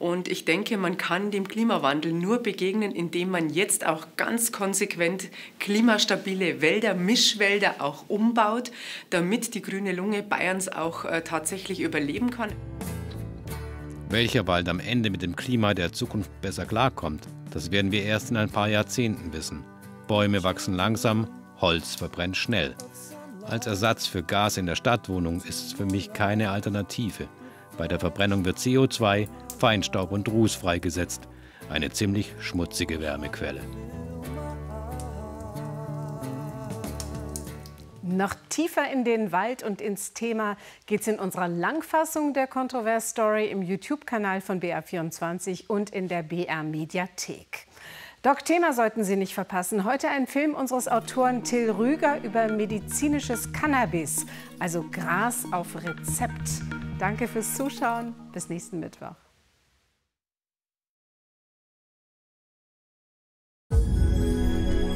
Und 0.00 0.26
ich 0.26 0.46
denke, 0.46 0.76
man 0.76 0.96
kann 0.96 1.30
dem 1.30 1.46
Klimawandel 1.46 2.12
nur 2.12 2.38
begegnen, 2.38 2.90
indem 2.90 3.30
man 3.30 3.50
jetzt 3.50 3.86
auch 3.86 4.08
ganz 4.16 4.50
konsequent 4.50 5.28
klimastabile 5.60 6.60
Wälder, 6.60 6.94
Mischwälder 6.94 7.76
auch 7.78 8.08
umbaut, 8.08 8.72
damit 9.10 9.54
die 9.54 9.62
grüne 9.62 9.92
Lunge 9.92 10.24
Bayerns 10.24 10.68
auch 10.68 11.04
äh, 11.04 11.22
tatsächlich 11.22 11.78
überleben 11.78 12.30
kann. 12.30 12.50
Welcher 14.08 14.48
Wald 14.48 14.68
am 14.68 14.80
Ende 14.80 15.10
mit 15.10 15.22
dem 15.22 15.36
Klima 15.36 15.72
der 15.74 15.92
Zukunft 15.92 16.32
besser 16.40 16.66
klarkommt, 16.66 17.28
das 17.52 17.70
werden 17.70 17.92
wir 17.92 18.02
erst 18.02 18.32
in 18.32 18.36
ein 18.36 18.50
paar 18.50 18.68
Jahrzehnten 18.68 19.32
wissen. 19.32 19.62
Bäume 20.08 20.42
wachsen 20.42 20.74
langsam, 20.74 21.28
Holz 21.60 21.94
verbrennt 21.94 22.36
schnell. 22.36 22.74
Als 23.44 23.66
Ersatz 23.66 24.06
für 24.06 24.22
Gas 24.22 24.56
in 24.56 24.66
der 24.66 24.74
Stadtwohnung 24.74 25.42
ist 25.42 25.66
es 25.66 25.72
für 25.74 25.84
mich 25.84 26.12
keine 26.14 26.50
Alternative. 26.50 27.28
Bei 27.76 27.86
der 27.86 28.00
Verbrennung 28.00 28.44
wird 28.44 28.56
CO2, 28.56 29.28
Feinstaub 29.58 30.10
und 30.10 30.28
Ruß 30.28 30.54
freigesetzt. 30.54 31.28
Eine 31.68 31.90
ziemlich 31.90 32.34
schmutzige 32.40 33.00
Wärmequelle. 33.00 33.60
Noch 38.02 38.34
tiefer 38.48 38.90
in 38.90 39.04
den 39.04 39.32
Wald 39.32 39.62
und 39.62 39.82
ins 39.82 40.14
Thema 40.14 40.56
geht 40.86 41.02
es 41.02 41.08
in 41.08 41.18
unserer 41.18 41.48
Langfassung 41.48 42.32
der 42.32 42.46
Kontrovers 42.46 43.10
Story 43.10 43.48
im 43.48 43.60
YouTube-Kanal 43.60 44.40
von 44.40 44.60
BR24 44.60 45.66
und 45.66 45.90
in 45.90 46.08
der 46.08 46.22
BR 46.22 46.62
Mediathek. 46.62 47.66
Doc 48.22 48.44
Thema 48.44 48.72
sollten 48.72 49.04
Sie 49.04 49.14
nicht 49.14 49.32
verpassen. 49.32 49.84
Heute 49.84 50.08
ein 50.08 50.26
Film 50.26 50.54
unseres 50.54 50.88
Autoren 50.88 51.44
Till 51.44 51.70
Rüger 51.70 52.20
über 52.24 52.48
medizinisches 52.48 53.52
Cannabis, 53.52 54.26
also 54.58 54.84
Gras 54.90 55.44
auf 55.52 55.76
Rezept. 55.76 56.62
Danke 56.98 57.28
fürs 57.28 57.54
Zuschauen. 57.54 58.16
Bis 58.32 58.48
nächsten 58.48 58.80
Mittwoch. 58.80 59.27